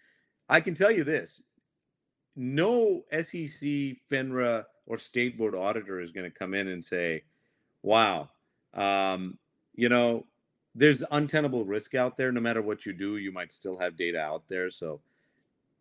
I 0.49 0.61
can 0.61 0.75
tell 0.75 0.91
you 0.91 1.05
this: 1.05 1.43
no 2.37 3.05
SEC, 3.13 3.97
FINRA, 4.11 4.65
or 4.87 4.99
state 4.99 5.37
board 5.37 5.55
auditor 5.55 6.01
is 6.01 6.13
going 6.13 6.31
to 6.31 6.39
come 6.39 6.55
in 6.55 6.69
and 6.69 6.83
say, 6.83 7.25
"Wow, 7.83 8.31
um, 8.75 9.39
you 9.75 9.89
know, 9.89 10.27
there's 10.75 11.03
untenable 11.11 11.65
risk 11.65 11.95
out 11.95 12.17
there. 12.17 12.31
No 12.31 12.41
matter 12.41 12.63
what 12.63 12.87
you 12.87 12.93
do, 12.93 13.17
you 13.17 13.33
might 13.33 13.51
still 13.51 13.79
have 13.79 13.97
data 13.97 14.21
out 14.21 14.45
there. 14.49 14.71
So 14.71 15.01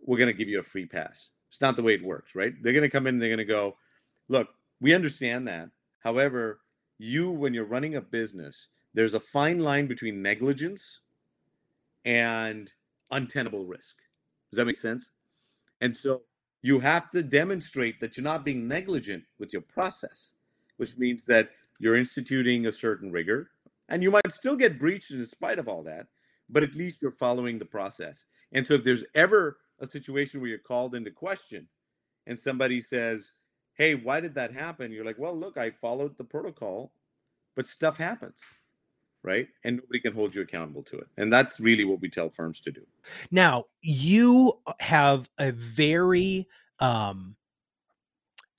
we're 0.06 0.18
going 0.18 0.28
to 0.28 0.38
give 0.38 0.50
you 0.50 0.60
a 0.60 0.63
free 0.63 0.86
pass. 0.86 1.30
It's 1.50 1.62
not 1.62 1.76
the 1.76 1.84
way 1.84 1.94
it 1.94 2.04
works, 2.04 2.36
right? 2.36 2.54
They're 2.62 2.74
going 2.74 2.84
to 2.84 2.89
come 2.89 3.08
in 3.08 3.15
and 3.15 3.22
they're 3.22 3.30
going 3.30 3.38
to 3.39 3.46
go, 3.46 3.76
look, 4.28 4.50
we 4.82 4.94
understand 4.94 5.48
that. 5.48 5.70
However, 6.00 6.60
you, 6.98 7.32
when 7.32 7.54
you're 7.54 7.65
running 7.65 7.96
a 7.96 8.02
business, 8.02 8.68
there's 8.94 9.13
a 9.13 9.20
fine 9.20 9.60
line 9.60 9.88
between 9.88 10.22
negligence 10.22 11.00
and 12.06 12.72
untenable 13.12 13.65
risk. 13.65 13.98
Does 14.52 14.58
that 14.58 14.65
make 14.65 14.78
sense? 14.78 15.12
And 15.82 15.96
so 15.96 16.22
you 16.62 16.80
have 16.80 17.12
to 17.12 17.22
demonstrate 17.22 18.00
that 18.00 18.15
you're 18.15 18.24
not 18.24 18.46
being 18.46 18.68
negligent 18.68 19.24
with 19.39 19.54
your 19.54 19.62
process, 19.62 20.32
which 20.78 20.98
means 20.98 21.26
that 21.26 21.50
you're 21.80 21.98
instituting 21.98 22.68
a 22.68 22.72
certain 22.72 23.12
rigor 23.12 23.52
and 23.89 24.02
you 24.02 24.12
might 24.12 24.32
still 24.32 24.56
get 24.56 24.80
breached 24.80 25.12
in 25.12 25.26
spite 25.26 25.60
of 25.60 25.68
all 25.68 25.84
that, 25.84 26.08
but 26.50 26.63
at 26.63 26.76
least 26.76 27.02
you're 27.02 27.12
following 27.12 27.60
the 27.60 27.65
process. 27.65 28.26
And 28.54 28.65
so 28.65 28.76
if 28.76 28.84
there's 28.84 29.04
ever 29.13 29.58
a 29.88 29.91
situation 29.91 30.41
where 30.41 30.50
you're 30.50 30.60
called 30.60 30.95
into 30.95 31.12
question 31.12 31.67
and 32.28 32.39
somebody 32.39 32.82
says, 32.82 33.32
Hey, 33.74 33.95
why 33.95 34.19
did 34.19 34.34
that 34.36 34.54
happen? 34.54 34.91
You're 34.91 35.06
like, 35.06 35.19
Well, 35.19 35.38
look, 35.38 35.58
I 35.58 35.71
followed 35.71 36.17
the 36.17 36.24
protocol, 36.24 36.91
but 37.56 37.65
stuff 37.65 37.98
happens. 37.98 38.41
Right. 39.24 39.48
And 39.63 39.78
nobody 39.78 40.00
can 40.00 40.13
hold 40.13 40.36
you 40.36 40.43
accountable 40.43 40.84
to 40.84 40.98
it. 40.98 41.08
And 41.17 41.34
that's 41.34 41.60
really 41.60 41.84
what 41.84 42.00
we 42.00 42.10
tell 42.10 42.30
firms 42.30 42.62
to 42.62 42.71
do. 42.71 42.86
Now, 43.32 43.65
you 43.82 44.54
have 44.80 45.28
a 45.39 45.52
very 45.52 46.48
um, 46.80 47.36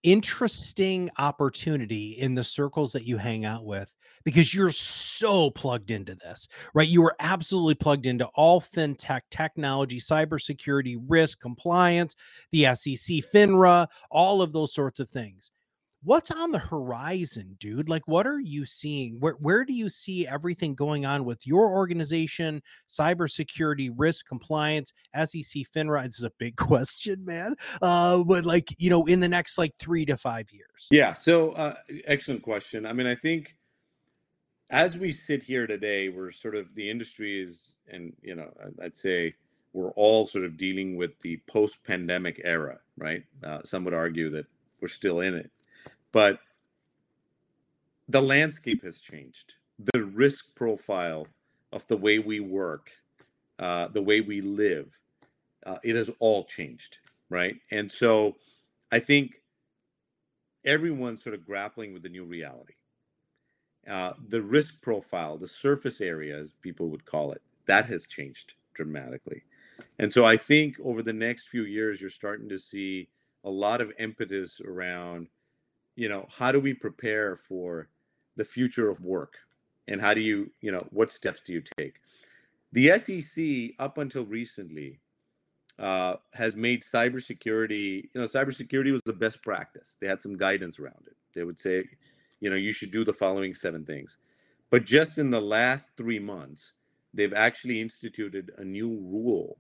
interesting 0.03 1.09
opportunity 1.19 2.11
in 2.19 2.35
the 2.35 2.43
circles 2.43 2.93
that 2.93 3.05
you 3.05 3.17
hang 3.17 3.45
out 3.45 3.65
with 3.65 3.95
because 4.27 4.53
you're 4.53 4.73
so 4.73 5.53
plugged 5.53 5.93
into 5.93 6.17
this, 6.17 6.49
right? 6.75 6.89
You 6.89 7.05
are 7.05 7.15
absolutely 7.21 7.77
plugged 7.77 8.07
into 8.07 8.27
all 8.35 8.61
fintech, 8.61 9.21
technology, 9.31 10.01
cybersecurity, 10.01 10.97
risk, 11.07 11.41
compliance, 11.41 12.17
the 12.51 12.65
SEC, 12.75 13.23
FINRA, 13.33 13.87
all 14.11 14.43
of 14.43 14.53
those 14.53 14.75
sorts 14.75 14.99
of 14.99 15.09
things. 15.09 15.53
What's 16.03 16.33
on 16.33 16.51
the 16.51 16.59
horizon, 16.59 17.57
dude? 17.61 17.89
Like, 17.89 18.07
what 18.07 18.27
are 18.27 18.41
you 18.41 18.67
seeing? 18.67 19.17
Where 19.21 19.35
where 19.35 19.65
do 19.65 19.73
you 19.73 19.89
see 19.89 20.27
everything 20.27 20.75
going 20.75 21.07
on 21.07 21.25
with 21.25 21.47
your 21.47 21.71
organization, 21.71 22.63
cybersecurity, 22.89 23.91
risk, 23.97 24.27
compliance, 24.27 24.93
SEC, 25.15 25.65
FINRA? 25.75 26.05
This 26.05 26.19
is 26.19 26.25
a 26.25 26.33
big 26.39 26.57
question, 26.57 27.25
man. 27.25 27.55
Uh, 27.81 28.25
but 28.25 28.45
like, 28.45 28.75
you 28.77 28.91
know, 28.91 29.07
in 29.07 29.21
the 29.21 29.29
next 29.29 29.57
like 29.57 29.73
three 29.79 30.05
to 30.05 30.17
five 30.17 30.47
years. 30.51 30.89
Yeah. 30.91 31.15
So, 31.15 31.53
uh, 31.53 31.75
excellent 32.07 32.43
question. 32.43 32.87
I 32.87 32.93
mean, 32.93 33.07
I 33.07 33.15
think 33.15 33.57
as 34.71 34.99
we 34.99 35.13
sit 35.13 35.43
here 35.43 35.67
today, 35.67 36.09
we're 36.09 36.33
sort 36.33 36.57
of 36.57 36.75
the 36.75 36.89
industry 36.89 37.41
is, 37.41 37.77
and 37.89 38.13
you 38.23 38.35
know, 38.35 38.53
I'd 38.83 38.97
say 38.97 39.35
we're 39.73 39.91
all 39.91 40.27
sort 40.27 40.45
of 40.45 40.57
dealing 40.57 40.97
with 40.97 41.19
the 41.21 41.41
post-pandemic 41.47 42.41
era, 42.45 42.79
right? 42.97 43.23
Uh, 43.45 43.61
some 43.65 43.85
would 43.85 43.95
argue 43.95 44.31
that 44.31 44.47
we're 44.81 44.89
still 44.89 45.21
in 45.21 45.35
it, 45.35 45.51
but 46.13 46.41
the 48.09 48.21
landscape 48.21 48.83
has 48.85 49.01
changed. 49.01 49.55
The 49.93 50.05
risk 50.05 50.55
profile 50.55 51.27
of 51.73 51.87
the 51.89 51.97
way 51.97 52.19
we 52.19 52.41
work, 52.41 52.91
uh, 53.59 53.89
the 53.89 54.03
way 54.03 54.21
we 54.21 54.41
live, 54.41 54.99
uh, 55.67 55.79
it 55.85 55.97
has 55.97 56.11
all 56.19 56.45
changed, 56.45 56.99
right? 57.29 57.57
And 57.71 57.91
so, 57.91 58.37
I 58.91 59.01
think 59.01 59.43
everyone's 60.65 61.23
sort 61.23 61.35
of 61.35 61.45
grappling 61.45 61.93
with 61.93 62.03
the 62.03 62.09
new 62.09 62.25
reality 62.25 62.75
uh, 63.89 64.15
the 64.29 64.43
risk 64.43 64.81
profile, 64.83 65.37
the 65.37 65.49
surface 65.49 66.01
area, 66.01 66.37
as 66.37 66.53
people 66.53 66.89
would 66.89 67.05
call 67.05 67.33
it, 67.33 67.43
that 67.67 67.87
has 67.87 68.07
changed 68.07 68.55
dramatically. 68.75 69.43
And 69.99 70.13
so 70.13 70.25
I 70.25 70.37
think 70.37 70.77
over 70.83 71.03
the 71.03 71.13
next 71.13 71.49
few 71.49 71.65
years, 71.65 72.01
you're 72.01 72.11
starting 72.11 72.49
to 72.49 72.59
see 72.59 73.09
a 73.45 73.51
lot 73.51 73.81
of 73.81 73.93
impetus 73.99 74.61
around, 74.61 75.29
you 75.95 76.09
know, 76.09 76.27
how 76.31 76.53
do 76.53 76.61
we 76.61 76.75
prepare 76.75 77.37
for 77.37 77.89
the 78.37 78.45
future 78.45 78.89
of 78.89 79.01
work? 79.05 79.37
And 79.89 80.01
how 80.01 80.15
do 80.15 80.21
you, 80.21 80.51
you 80.61 80.73
know, 80.73 80.87
what 80.91 81.13
steps 81.13 81.43
do 81.45 81.53
you 81.53 81.63
take? 81.79 82.01
The 82.73 82.99
SEC, 82.99 83.75
up 83.79 83.99
until 83.99 84.27
recently, 84.27 84.99
uh, 85.79 86.17
has 86.33 86.57
made 86.57 86.83
cybersecurity, 86.83 88.03
you 88.03 88.21
know, 88.21 88.25
cybersecurity 88.25 88.93
was 88.93 89.03
the 89.05 89.13
best 89.13 89.43
practice. 89.43 89.97
They 90.01 90.09
had 90.09 90.21
some 90.21 90.37
guidance 90.37 90.79
around 90.79 91.05
it. 91.07 91.17
They 91.35 91.45
would 91.45 91.61
say, 91.61 91.85
you 92.41 92.51
know, 92.51 92.57
you 92.57 92.73
should 92.73 92.91
do 92.91 93.05
the 93.05 93.13
following 93.13 93.55
seven 93.55 93.85
things. 93.85 94.19
But 94.71 94.85
just 94.85 95.19
in 95.19 95.31
the 95.31 95.41
last 95.41 95.97
three 95.97 96.19
months, 96.19 96.73
they've 97.15 97.35
actually 97.35 97.81
instituted 97.81 98.53
a 98.59 98.65
new 98.65 98.89
rule, 98.89 99.59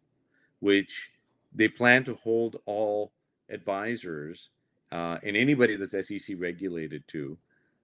which 0.60 1.12
they 1.54 1.68
plan 1.68 2.04
to 2.04 2.14
hold 2.14 2.56
all 2.66 3.12
advisors 3.50 4.50
uh, 4.92 5.18
and 5.22 5.36
anybody 5.36 5.76
that's 5.76 5.92
SEC 5.92 6.36
regulated 6.38 7.06
to 7.08 7.36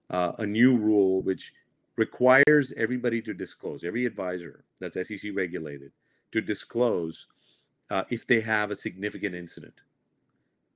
uh, 0.09 0.33
a 0.39 0.45
new 0.45 0.77
rule 0.77 1.21
which 1.21 1.53
requires 1.95 2.73
everybody 2.77 3.21
to 3.21 3.33
disclose, 3.33 3.83
every 3.83 4.05
advisor 4.05 4.63
that's 4.79 4.95
SEC 5.07 5.31
regulated, 5.33 5.91
to 6.31 6.41
disclose 6.41 7.27
uh, 7.89 8.03
if 8.09 8.25
they 8.25 8.41
have 8.41 8.71
a 8.71 8.75
significant 8.75 9.35
incident, 9.35 9.73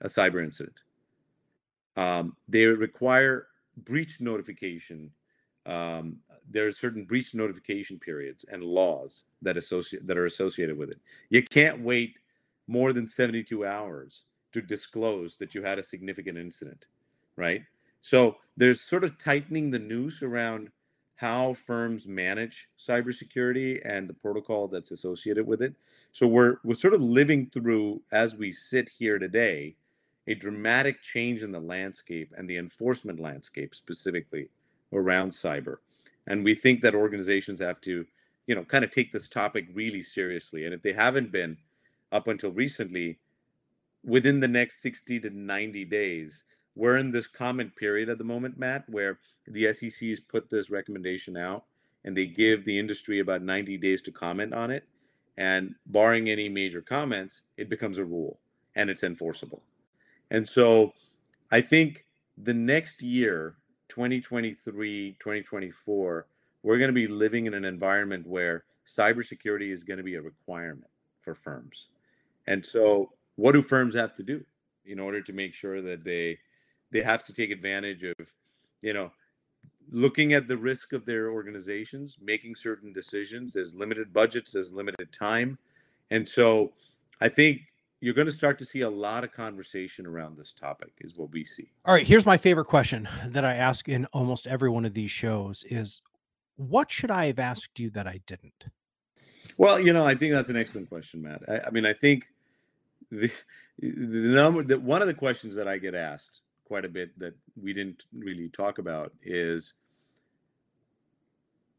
a 0.01 0.07
cyber 0.07 0.43
incident. 0.43 0.75
Um, 1.95 2.35
they 2.47 2.65
require 2.65 3.47
breach 3.83 4.21
notification, 4.21 5.11
um, 5.65 6.17
there 6.49 6.67
are 6.67 6.71
certain 6.71 7.03
breach 7.03 7.35
notification 7.35 7.99
periods 7.99 8.45
and 8.51 8.63
laws 8.63 9.25
that 9.41 9.57
associate 9.57 10.07
that 10.07 10.17
are 10.17 10.25
associated 10.25 10.77
with 10.77 10.89
it. 10.89 10.99
You 11.29 11.43
can't 11.43 11.81
wait 11.81 12.19
more 12.67 12.93
than 12.93 13.07
72 13.07 13.65
hours 13.65 14.23
to 14.53 14.61
disclose 14.61 15.37
that 15.37 15.53
you 15.53 15.61
had 15.61 15.79
a 15.79 15.83
significant 15.83 16.37
incident, 16.37 16.85
right? 17.35 17.63
So 18.01 18.37
there's 18.55 18.81
sort 18.81 19.03
of 19.03 19.17
tightening 19.17 19.71
the 19.71 19.79
noose 19.79 20.23
around 20.23 20.69
how 21.15 21.53
firms 21.55 22.07
manage 22.07 22.69
cybersecurity 22.79 23.81
and 23.83 24.07
the 24.07 24.13
protocol 24.13 24.67
that's 24.67 24.91
associated 24.91 25.45
with 25.45 25.61
it. 25.61 25.75
So 26.11 26.27
we're 26.27 26.57
we're 26.63 26.75
sort 26.75 26.93
of 26.93 27.01
living 27.01 27.49
through 27.49 28.01
as 28.11 28.35
we 28.35 28.51
sit 28.51 28.89
here 28.97 29.17
today 29.17 29.75
a 30.27 30.35
dramatic 30.35 31.01
change 31.01 31.41
in 31.41 31.51
the 31.51 31.59
landscape 31.59 32.33
and 32.37 32.49
the 32.49 32.57
enforcement 32.57 33.19
landscape 33.19 33.73
specifically 33.73 34.49
around 34.93 35.31
cyber. 35.31 35.77
And 36.27 36.43
we 36.43 36.53
think 36.53 36.81
that 36.81 36.93
organizations 36.93 37.59
have 37.61 37.79
to, 37.81 38.05
you 38.45 38.55
know, 38.55 38.65
kind 38.65 38.83
of 38.83 38.91
take 38.91 39.11
this 39.11 39.29
topic 39.29 39.67
really 39.73 40.03
seriously. 40.03 40.65
And 40.65 40.73
if 40.73 40.81
they 40.81 40.91
haven't 40.91 41.31
been 41.31 41.57
up 42.11 42.27
until 42.27 42.51
recently, 42.51 43.19
within 44.03 44.39
the 44.39 44.47
next 44.47 44.81
60 44.81 45.21
to 45.21 45.29
90 45.29 45.85
days, 45.85 46.43
we're 46.75 46.97
in 46.97 47.11
this 47.11 47.27
comment 47.27 47.75
period 47.75 48.09
at 48.09 48.17
the 48.17 48.23
moment, 48.23 48.59
Matt, 48.59 48.83
where 48.89 49.19
the 49.47 49.73
SEC 49.73 50.09
has 50.09 50.19
put 50.19 50.49
this 50.49 50.69
recommendation 50.69 51.37
out 51.37 51.63
and 52.03 52.15
they 52.15 52.25
give 52.25 52.65
the 52.65 52.77
industry 52.77 53.19
about 53.19 53.41
90 53.41 53.77
days 53.77 54.01
to 54.03 54.11
comment 54.11 54.53
on 54.53 54.71
it. 54.71 54.83
And 55.37 55.75
barring 55.85 56.29
any 56.29 56.49
major 56.49 56.81
comments, 56.81 57.43
it 57.57 57.69
becomes 57.69 57.97
a 57.97 58.05
rule 58.05 58.39
and 58.75 58.89
it's 58.89 59.03
enforceable. 59.03 59.61
And 60.31 60.47
so 60.47 60.93
I 61.51 61.61
think 61.61 62.05
the 62.37 62.53
next 62.53 63.01
year, 63.01 63.55
2023, 63.89 65.17
2024, 65.19 66.27
we're 66.63 66.77
going 66.77 66.89
to 66.89 66.93
be 66.93 67.07
living 67.07 67.45
in 67.45 67.53
an 67.53 67.65
environment 67.65 68.27
where 68.27 68.65
cybersecurity 68.87 69.71
is 69.71 69.83
going 69.83 69.97
to 69.97 70.03
be 70.03 70.15
a 70.15 70.21
requirement 70.21 70.91
for 71.21 71.35
firms. 71.35 71.87
And 72.47 72.65
so 72.65 73.11
what 73.35 73.53
do 73.53 73.61
firms 73.61 73.95
have 73.95 74.13
to 74.15 74.23
do 74.23 74.43
in 74.85 74.99
order 74.99 75.21
to 75.21 75.33
make 75.33 75.53
sure 75.53 75.81
that 75.81 76.03
they 76.03 76.39
they 76.91 77.01
have 77.01 77.23
to 77.25 77.33
take 77.33 77.51
advantage 77.51 78.05
of, 78.05 78.15
you 78.81 78.93
know, 78.93 79.11
looking 79.91 80.33
at 80.33 80.47
the 80.47 80.57
risk 80.57 80.93
of 80.93 81.05
their 81.05 81.31
organizations, 81.31 82.17
making 82.21 82.55
certain 82.55 82.93
decisions. 82.93 83.53
There's 83.53 83.73
limited 83.73 84.13
budgets, 84.13 84.51
there's 84.51 84.71
limited 84.71 85.11
time. 85.11 85.57
And 86.11 86.27
so 86.27 86.71
I 87.19 87.27
think 87.27 87.61
you're 87.99 88.13
going 88.13 88.27
to 88.27 88.33
start 88.33 88.59
to 88.59 88.65
see 88.65 88.81
a 88.81 88.89
lot 88.89 89.23
of 89.23 89.31
conversation 89.31 90.05
around 90.05 90.37
this 90.37 90.51
topic 90.51 90.91
is 91.01 91.17
what 91.17 91.31
we 91.31 91.43
see. 91.43 91.71
All 91.85 91.93
right, 91.93 92.05
here's 92.05 92.25
my 92.25 92.37
favorite 92.37 92.65
question 92.65 93.07
that 93.25 93.43
I 93.43 93.55
ask 93.55 93.89
in 93.89 94.05
almost 94.07 94.45
every 94.47 94.69
one 94.69 94.85
of 94.85 94.93
these 94.93 95.11
shows 95.11 95.63
is 95.69 96.01
what 96.57 96.91
should 96.91 97.11
I 97.11 97.25
have 97.27 97.39
asked 97.39 97.79
you 97.79 97.89
that 97.91 98.07
I 98.07 98.19
didn't? 98.27 98.65
Well, 99.57 99.79
you 99.79 99.93
know, 99.93 100.05
I 100.05 100.13
think 100.13 100.33
that's 100.33 100.49
an 100.49 100.57
excellent 100.57 100.89
question, 100.89 101.23
Matt. 101.23 101.41
I, 101.47 101.67
I 101.67 101.69
mean, 101.71 101.85
I 101.85 101.93
think 101.93 102.25
the 103.11 103.31
the 103.79 104.29
number 104.29 104.63
that 104.63 104.81
one 104.81 105.01
of 105.01 105.07
the 105.07 105.13
questions 105.13 105.55
that 105.55 105.67
I 105.67 105.77
get 105.77 105.95
asked 105.95 106.41
quite 106.65 106.85
a 106.85 106.89
bit 106.89 107.17
that 107.19 107.33
we 107.59 107.73
didn't 107.73 108.05
really 108.13 108.49
talk 108.49 108.79
about 108.79 109.13
is 109.23 109.73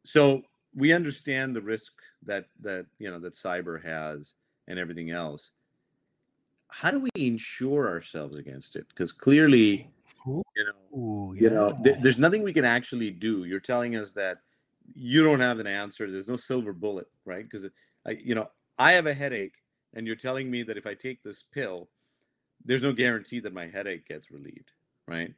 so 0.04 0.42
we 0.74 0.92
understand 0.92 1.54
the 1.54 1.60
risk 1.60 1.92
that 2.24 2.46
that 2.60 2.86
you 2.98 3.10
know 3.10 3.18
that 3.18 3.34
cyber 3.34 3.82
has 3.84 4.32
and 4.68 4.78
everything 4.78 5.10
else 5.10 5.50
how 6.68 6.90
do 6.90 7.00
we 7.00 7.10
insure 7.14 7.88
ourselves 7.88 8.36
against 8.36 8.76
it 8.76 8.86
because 8.88 9.12
clearly 9.12 9.90
you 10.26 10.42
know 10.56 10.98
Ooh, 10.98 11.34
yeah. 11.34 11.42
you 11.42 11.50
know 11.50 11.76
th- 11.82 11.96
there's 12.00 12.18
nothing 12.18 12.42
we 12.42 12.52
can 12.52 12.64
actually 12.64 13.10
do 13.10 13.44
you're 13.44 13.60
telling 13.60 13.96
us 13.96 14.12
that 14.12 14.38
you 14.94 15.22
don't 15.22 15.40
have 15.40 15.58
an 15.58 15.66
answer 15.66 16.10
there's 16.10 16.28
no 16.28 16.36
silver 16.36 16.72
bullet 16.72 17.06
right 17.24 17.44
because 17.44 17.68
I, 18.06 18.10
you 18.10 18.34
know 18.34 18.48
i 18.78 18.92
have 18.92 19.06
a 19.06 19.14
headache 19.14 19.54
and 19.94 20.06
you're 20.06 20.16
telling 20.16 20.50
me 20.50 20.62
that 20.64 20.76
if 20.76 20.86
i 20.86 20.94
take 20.94 21.22
this 21.22 21.42
pill 21.42 21.88
there's 22.64 22.82
no 22.82 22.92
guarantee 22.92 23.40
that 23.40 23.54
my 23.54 23.66
headache 23.66 24.06
gets 24.06 24.30
relieved 24.30 24.72
right? 25.08 25.34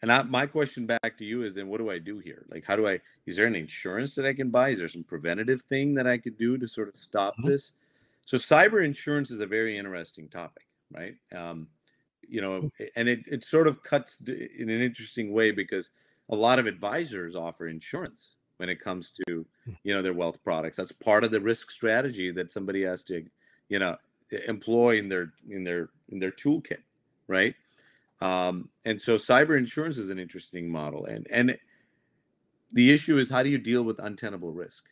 And 0.00 0.10
I, 0.10 0.22
my 0.22 0.46
question 0.46 0.86
back 0.86 1.18
to 1.18 1.24
you 1.24 1.42
is 1.42 1.54
then 1.54 1.68
what 1.68 1.78
do 1.78 1.90
I 1.90 1.98
do 1.98 2.18
here? 2.18 2.46
Like, 2.48 2.64
how 2.64 2.74
do 2.76 2.88
I, 2.88 3.00
is 3.26 3.36
there 3.36 3.46
an 3.46 3.54
insurance 3.54 4.14
that 4.14 4.26
I 4.26 4.32
can 4.32 4.50
buy? 4.50 4.70
Is 4.70 4.78
there 4.78 4.88
some 4.88 5.04
preventative 5.04 5.62
thing 5.62 5.94
that 5.94 6.06
I 6.06 6.18
could 6.18 6.38
do 6.38 6.56
to 6.58 6.66
sort 6.66 6.88
of 6.88 6.96
stop 6.96 7.34
mm-hmm. 7.34 7.50
this? 7.50 7.72
So, 8.24 8.36
cyber 8.36 8.84
insurance 8.84 9.30
is 9.30 9.40
a 9.40 9.46
very 9.46 9.76
interesting 9.76 10.28
topic, 10.28 10.66
right? 10.92 11.14
Um, 11.34 11.68
you 12.28 12.40
know, 12.40 12.62
mm. 12.62 12.88
and 12.96 13.08
it, 13.08 13.20
it 13.26 13.44
sort 13.44 13.66
of 13.66 13.82
cuts 13.82 14.20
in 14.26 14.70
an 14.70 14.80
interesting 14.80 15.32
way 15.32 15.50
because 15.50 15.90
a 16.30 16.36
lot 16.36 16.58
of 16.58 16.66
advisors 16.66 17.36
offer 17.36 17.68
insurance 17.68 18.36
when 18.56 18.68
it 18.68 18.80
comes 18.80 19.10
to, 19.10 19.44
hmm. 19.64 19.72
you 19.82 19.94
know, 19.94 20.02
their 20.02 20.12
wealth 20.12 20.42
products. 20.44 20.76
That's 20.76 20.92
part 20.92 21.24
of 21.24 21.30
the 21.30 21.40
risk 21.40 21.70
strategy 21.70 22.30
that 22.30 22.52
somebody 22.52 22.82
has 22.82 23.02
to, 23.04 23.24
you 23.68 23.78
know, 23.78 23.96
employ 24.46 24.98
in 24.98 25.08
their 25.08 25.32
in 25.50 25.64
their 25.64 25.90
in 26.10 26.18
their 26.18 26.30
toolkit, 26.30 26.82
right? 27.26 27.54
Um, 28.20 28.68
and 28.84 29.00
so 29.00 29.16
cyber 29.16 29.58
insurance 29.58 29.98
is 29.98 30.10
an 30.10 30.18
interesting 30.18 30.70
model. 30.70 31.06
And 31.06 31.26
and 31.30 31.58
the 32.72 32.92
issue 32.92 33.18
is 33.18 33.28
how 33.28 33.42
do 33.42 33.50
you 33.50 33.58
deal 33.58 33.82
with 33.82 33.98
untenable 33.98 34.52
risk? 34.52 34.86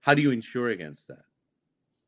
How 0.00 0.14
do 0.14 0.20
you 0.20 0.32
insure 0.32 0.70
against 0.70 1.08
that? 1.08 1.24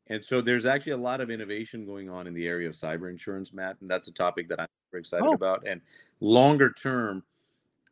And 0.08 0.22
so 0.24 0.40
there's 0.40 0.66
actually 0.66 0.92
a 0.92 0.98
lot 0.98 1.20
of 1.20 1.30
innovation 1.30 1.86
going 1.86 2.10
on 2.10 2.26
in 2.26 2.34
the 2.34 2.46
area 2.46 2.68
of 2.68 2.74
cyber 2.74 3.10
insurance, 3.10 3.52
Matt, 3.52 3.76
and 3.80 3.90
that's 3.90 4.08
a 4.08 4.12
topic 4.12 4.48
that 4.48 4.60
I'm 4.60 4.68
very 4.90 5.00
excited 5.00 5.26
oh. 5.26 5.32
about. 5.32 5.66
And 5.66 5.80
longer 6.20 6.72
term, 6.72 7.22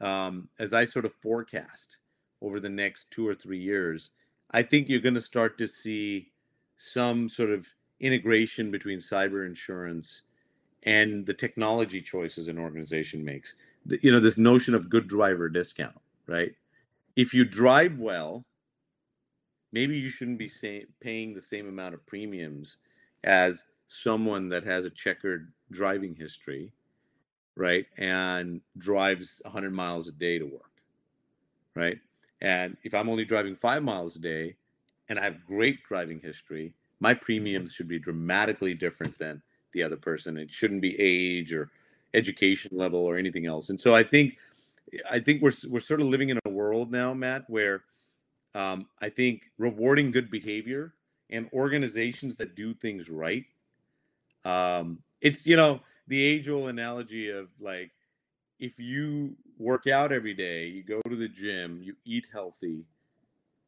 um, 0.01 0.49
as 0.59 0.75
I 0.75 0.85
sort 0.85 1.05
of 1.05 1.15
forecast 1.23 1.99
over 2.43 2.61
the 2.61 2.69
next 2.69 3.11
two 3.11 3.27
or 3.27 3.35
three 3.35 3.59
years, 3.59 4.11
I 4.51 4.63
think 4.63 4.89
you're 4.89 5.01
going 5.01 5.15
to 5.15 5.23
start 5.23 5.57
to 5.59 5.69
see 5.69 6.33
some 6.77 7.29
sort 7.29 7.51
of 7.51 7.67
integration 8.01 8.71
between 8.71 8.99
cyber 8.99 9.47
insurance 9.47 10.23
and 10.83 11.25
the 11.25 11.35
technology 11.35 12.03
choices 12.03 12.49
an 12.49 12.59
organization 12.59 13.25
makes. 13.25 13.55
The, 13.87 13.99
you 14.03 14.13
know, 14.13 14.21
this 14.21 14.37
notion 14.37 14.75
of 14.75 14.91
good 14.91 15.09
driver 15.09 15.49
discount, 15.49 15.99
right? 16.27 16.53
If 17.17 17.33
you 17.33 17.45
drive 17.45 17.99
well, 17.99 18.45
maybe 19.73 19.97
you 19.97 20.09
shouldn't 20.09 20.39
be 20.39 20.49
say, 20.49 20.87
paying 21.01 21.35
the 21.35 21.41
same 21.41 21.69
amount 21.69 21.95
of 21.95 22.07
premiums 22.07 22.77
as 23.25 23.65
someone 23.87 24.49
that 24.51 24.65
has 24.65 24.85
a 24.85 24.91
checkered 24.91 25.53
driving 25.71 26.15
history, 26.15 26.73
right? 27.57 27.87
And 27.99 28.61
drives 28.79 29.41
100 29.45 29.73
miles 29.73 30.09
a 30.09 30.13
day 30.13 30.39
to 30.39 30.45
work, 30.45 30.73
right? 31.75 31.99
And 32.41 32.77
if 32.85 32.95
I'm 32.95 33.09
only 33.09 33.25
driving 33.25 33.55
five 33.55 33.83
miles 33.83 34.17
a 34.17 34.21
day 34.21 34.57
and 35.09 35.19
I 35.19 35.23
have 35.23 35.45
great 35.47 35.83
driving 35.85 36.21
history, 36.21 36.75
my 37.01 37.15
mm-hmm. 37.15 37.25
premiums 37.25 37.73
should 37.73 37.89
be 37.89 37.99
dramatically 37.99 38.75
different 38.75 39.19
than 39.19 39.43
the 39.73 39.83
other 39.83 39.97
person. 39.97 40.37
It 40.37 40.51
shouldn't 40.51 40.83
be 40.83 40.99
age 40.99 41.53
or 41.53 41.71
education 42.15 42.77
level 42.77 43.01
or 43.01 43.17
anything 43.17 43.47
else. 43.47 43.71
And 43.71 43.81
so 43.81 43.95
I 43.95 44.03
think 44.03 44.37
I 45.11 45.19
think 45.19 45.41
we're 45.41 45.53
we're 45.69 45.81
sort 45.81 46.01
of 46.01 46.07
living 46.07 46.29
in 46.29 46.39
a 46.45 46.51
world 46.51 46.91
now, 46.91 47.15
Matt, 47.15 47.49
where 47.49 47.85
um, 48.55 48.87
I 49.01 49.09
think 49.09 49.51
rewarding 49.59 50.11
good 50.11 50.31
behavior 50.31 50.95
and 51.31 51.49
organizations 51.53 52.37
that 52.37 52.55
do 52.55 52.75
things 52.75 53.09
right. 53.09 53.45
Um, 54.45 54.99
it's 55.21 55.47
you 55.47 55.57
know 55.57 55.81
the 56.09 56.21
age-old 56.21 56.69
analogy 56.69 57.31
of 57.31 57.49
like 57.61 57.91
if 58.59 58.79
you 58.79 59.37
work 59.59 59.87
out 59.87 60.13
every 60.13 60.35
day, 60.35 60.67
you 60.67 60.83
go 60.83 61.01
to 61.09 61.17
the 61.17 61.29
gym, 61.29 61.81
you 61.83 61.97
eat 62.05 62.27
healthy, 62.33 62.85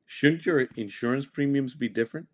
shouldn't 0.06 0.46
your 0.46 0.62
insurance 0.76 1.26
premiums 1.26 1.74
be 1.74 1.88
different? 1.88 2.26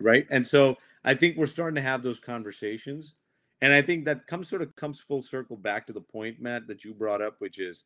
right 0.00 0.26
and 0.30 0.46
so 0.46 0.76
i 1.04 1.14
think 1.14 1.36
we're 1.36 1.46
starting 1.46 1.74
to 1.74 1.80
have 1.80 2.02
those 2.02 2.18
conversations 2.18 3.14
and 3.60 3.72
i 3.72 3.80
think 3.80 4.04
that 4.04 4.26
comes 4.26 4.48
sort 4.48 4.62
of 4.62 4.74
comes 4.76 4.98
full 4.98 5.22
circle 5.22 5.56
back 5.56 5.86
to 5.86 5.92
the 5.92 6.00
point 6.00 6.40
matt 6.40 6.66
that 6.66 6.84
you 6.84 6.92
brought 6.92 7.22
up 7.22 7.36
which 7.38 7.58
is 7.58 7.84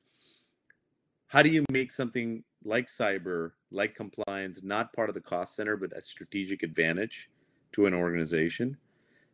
how 1.28 1.42
do 1.42 1.48
you 1.48 1.64
make 1.70 1.92
something 1.92 2.42
like 2.64 2.88
cyber 2.88 3.52
like 3.70 3.94
compliance 3.94 4.60
not 4.62 4.92
part 4.92 5.08
of 5.08 5.14
the 5.14 5.20
cost 5.20 5.56
center 5.56 5.76
but 5.76 5.96
a 5.96 6.00
strategic 6.00 6.62
advantage 6.62 7.30
to 7.72 7.86
an 7.86 7.94
organization 7.94 8.76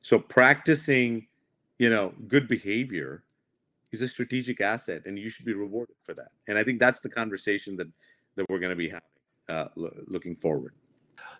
so 0.02 0.18
practicing 0.18 1.26
you 1.78 1.90
know 1.90 2.12
good 2.28 2.48
behavior 2.48 3.24
is 3.92 4.02
a 4.02 4.08
strategic 4.08 4.60
asset 4.60 5.02
and 5.06 5.18
you 5.18 5.30
should 5.30 5.46
be 5.46 5.54
rewarded 5.54 5.96
for 6.00 6.14
that 6.14 6.32
and 6.48 6.58
i 6.58 6.64
think 6.64 6.80
that's 6.80 7.00
the 7.00 7.08
conversation 7.08 7.76
that 7.76 7.88
that 8.36 8.46
we're 8.48 8.58
going 8.58 8.70
to 8.70 8.76
be 8.76 8.88
having 8.88 9.02
uh, 9.48 9.68
lo- 9.76 9.92
looking 10.06 10.36
forward 10.36 10.74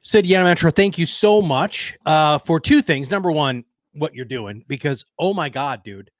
Sid 0.03 0.25
Yanamandra, 0.25 0.75
thank 0.75 0.99
you 0.99 1.07
so 1.07 1.43
much 1.43 1.97
uh, 2.07 2.39
for 2.39 2.59
two 2.59 2.83
things. 2.83 3.11
Number 3.11 3.31
one, 3.31 3.65
what 3.93 4.15
you're 4.15 4.25
doing, 4.25 4.65
because 4.69 5.05
oh 5.19 5.35
my 5.35 5.49
God, 5.49 5.83
dude. 5.83 6.11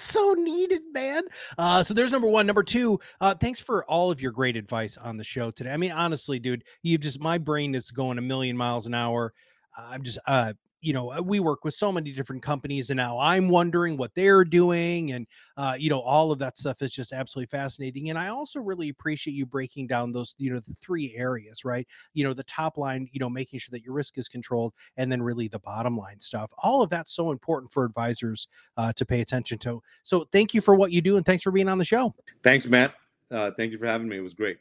So 0.00 0.34
needed, 0.34 0.82
man. 0.92 1.22
Uh, 1.58 1.82
so 1.82 1.94
there's 1.94 2.12
number 2.12 2.28
one. 2.28 2.46
Number 2.46 2.62
two, 2.62 2.98
uh, 3.20 3.34
thanks 3.34 3.60
for 3.60 3.84
all 3.84 4.10
of 4.10 4.20
your 4.20 4.32
great 4.32 4.56
advice 4.56 4.96
on 4.96 5.16
the 5.16 5.24
show 5.24 5.50
today. 5.50 5.70
I 5.70 5.76
mean, 5.76 5.92
honestly, 5.92 6.38
dude, 6.38 6.64
you 6.82 6.98
just 6.98 7.20
my 7.20 7.38
brain 7.38 7.74
is 7.74 7.90
going 7.90 8.18
a 8.18 8.22
million 8.22 8.56
miles 8.56 8.86
an 8.86 8.94
hour. 8.94 9.32
I'm 9.76 10.02
just 10.02 10.18
uh 10.26 10.54
you 10.80 10.92
know 10.92 11.12
uh, 11.12 11.20
we 11.20 11.40
work 11.40 11.64
with 11.64 11.74
so 11.74 11.92
many 11.92 12.12
different 12.12 12.42
companies 12.42 12.90
and 12.90 12.96
now 12.96 13.18
i'm 13.18 13.48
wondering 13.48 13.96
what 13.96 14.14
they're 14.14 14.44
doing 14.44 15.12
and 15.12 15.26
uh, 15.56 15.76
you 15.78 15.90
know 15.90 16.00
all 16.00 16.32
of 16.32 16.38
that 16.38 16.56
stuff 16.56 16.82
is 16.82 16.92
just 16.92 17.12
absolutely 17.12 17.46
fascinating 17.46 18.10
and 18.10 18.18
i 18.18 18.28
also 18.28 18.60
really 18.60 18.88
appreciate 18.88 19.34
you 19.34 19.46
breaking 19.46 19.86
down 19.86 20.12
those 20.12 20.34
you 20.38 20.52
know 20.52 20.60
the 20.60 20.74
three 20.74 21.14
areas 21.16 21.60
right? 21.64 21.86
You 22.14 22.24
know 22.24 22.32
the 22.32 22.44
top 22.44 22.78
line 22.78 23.08
you 23.12 23.20
know 23.20 23.30
making 23.30 23.58
sure 23.58 23.70
that 23.72 23.82
your 23.82 23.94
risk 23.94 24.18
is 24.18 24.28
controlled 24.28 24.74
and 24.96 25.10
then 25.10 25.22
really 25.22 25.48
the 25.48 25.58
bottom 25.58 25.96
line 25.96 26.20
stuff. 26.20 26.50
All 26.58 26.82
of 26.82 26.90
that's 26.90 27.12
so 27.12 27.30
important 27.30 27.72
for 27.72 27.84
advisors 27.84 28.48
uh, 28.76 28.92
to 28.94 29.04
pay 29.04 29.20
attention 29.20 29.58
to. 29.58 29.82
So 30.02 30.24
thank 30.32 30.54
you 30.54 30.60
for 30.60 30.74
what 30.74 30.92
you 30.92 31.00
do 31.00 31.16
and 31.16 31.26
thanks 31.26 31.42
for 31.42 31.50
being 31.50 31.68
on 31.68 31.78
the 31.78 31.84
show. 31.84 32.14
Thanks 32.42 32.66
matt. 32.66 32.94
Uh, 33.30 33.50
thank 33.56 33.72
you 33.72 33.78
for 33.78 33.86
having 33.86 34.08
me. 34.08 34.16
It 34.16 34.22
was 34.22 34.34
great. 34.34 34.58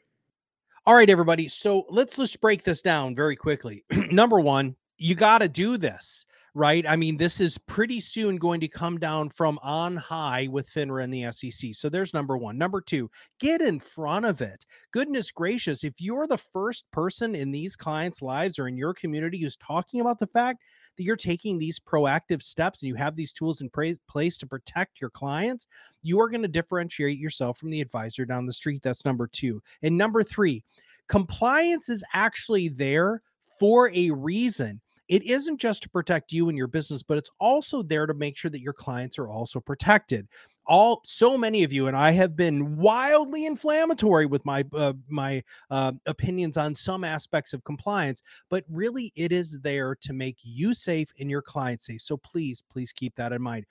All 0.85 0.95
right 0.95 1.09
everybody. 1.09 1.47
So 1.47 1.85
let's 1.89 2.15
just 2.15 2.39
break 2.41 2.63
this 2.63 2.81
down 2.81 3.15
very 3.15 3.35
quickly. 3.35 3.83
Number 4.11 4.39
one 4.39 4.75
you 4.99 5.15
got 5.15 5.39
to 5.39 5.49
do 5.49 5.77
this. 5.77 6.25
right? 6.55 6.85
I 6.87 6.95
mean, 6.95 7.17
this 7.17 7.39
is 7.39 7.57
pretty 7.57 7.99
soon 7.99 8.37
going 8.37 8.59
to 8.61 8.67
come 8.67 8.97
down 8.97 9.29
from 9.29 9.59
on 9.61 9.95
high 9.95 10.47
with 10.51 10.69
FINRA 10.69 11.03
and 11.03 11.13
the 11.13 11.31
SEC. 11.31 11.73
So 11.73 11.89
there's 11.89 12.13
number 12.13 12.37
one. 12.37 12.57
Number 12.57 12.81
two, 12.81 13.09
get 13.39 13.61
in 13.61 13.79
front 13.79 14.25
of 14.25 14.41
it. 14.41 14.65
Goodness 14.91 15.31
gracious, 15.31 15.83
if 15.83 16.01
you're 16.01 16.27
the 16.27 16.37
first 16.37 16.89
person 16.91 17.35
in 17.35 17.51
these 17.51 17.75
clients' 17.75 18.21
lives 18.21 18.57
or 18.57 18.67
in 18.67 18.77
your 18.77 18.93
community 18.93 19.39
who's 19.39 19.57
talking 19.57 20.01
about 20.01 20.19
the 20.19 20.27
fact 20.27 20.63
that 20.97 21.03
you're 21.03 21.15
taking 21.15 21.57
these 21.57 21.79
proactive 21.79 22.41
steps 22.41 22.81
and 22.81 22.89
you 22.89 22.95
have 22.95 23.15
these 23.15 23.31
tools 23.31 23.61
in 23.61 23.69
place 23.69 24.37
to 24.37 24.47
protect 24.47 24.99
your 24.99 25.11
clients, 25.11 25.67
you 26.01 26.19
are 26.19 26.29
going 26.29 26.41
to 26.41 26.47
differentiate 26.47 27.19
yourself 27.19 27.57
from 27.57 27.69
the 27.69 27.81
advisor 27.81 28.25
down 28.25 28.45
the 28.45 28.51
street. 28.51 28.81
That's 28.81 29.05
number 29.05 29.27
two. 29.27 29.61
And 29.83 29.97
number 29.97 30.23
three, 30.23 30.63
compliance 31.07 31.89
is 31.89 32.03
actually 32.13 32.69
there 32.69 33.21
for 33.59 33.91
a 33.93 34.09
reason 34.11 34.81
it 35.09 35.23
isn't 35.23 35.57
just 35.57 35.81
to 35.83 35.89
protect 35.89 36.31
you 36.31 36.49
and 36.49 36.57
your 36.57 36.67
business, 36.67 37.01
but 37.01 37.17
it's 37.17 37.31
also 37.39 37.81
there 37.81 38.05
to 38.05 38.13
make 38.13 38.37
sure 38.37 38.51
that 38.51 38.61
your 38.61 38.73
clients 38.73 39.17
are 39.17 39.27
also 39.27 39.59
protected. 39.59 40.27
All 40.67 41.01
so 41.03 41.35
many 41.35 41.63
of 41.63 41.73
you 41.73 41.87
and 41.87 41.97
I 41.97 42.11
have 42.11 42.35
been 42.35 42.77
wildly 42.77 43.47
inflammatory 43.47 44.27
with 44.27 44.45
my 44.45 44.63
uh, 44.75 44.93
my 45.07 45.43
uh, 45.71 45.93
opinions 46.05 46.57
on 46.57 46.75
some 46.75 47.03
aspects 47.03 47.53
of 47.53 47.63
compliance, 47.63 48.21
but 48.51 48.63
really 48.69 49.11
it 49.15 49.31
is 49.31 49.59
there 49.61 49.95
to 50.01 50.13
make 50.13 50.37
you 50.43 50.75
safe 50.75 51.11
and 51.19 51.27
your 51.27 51.41
clients 51.41 51.87
safe. 51.87 52.01
So 52.03 52.17
please, 52.17 52.63
please 52.71 52.93
keep 52.93 53.15
that 53.15 53.33
in 53.33 53.41
mind. 53.41 53.65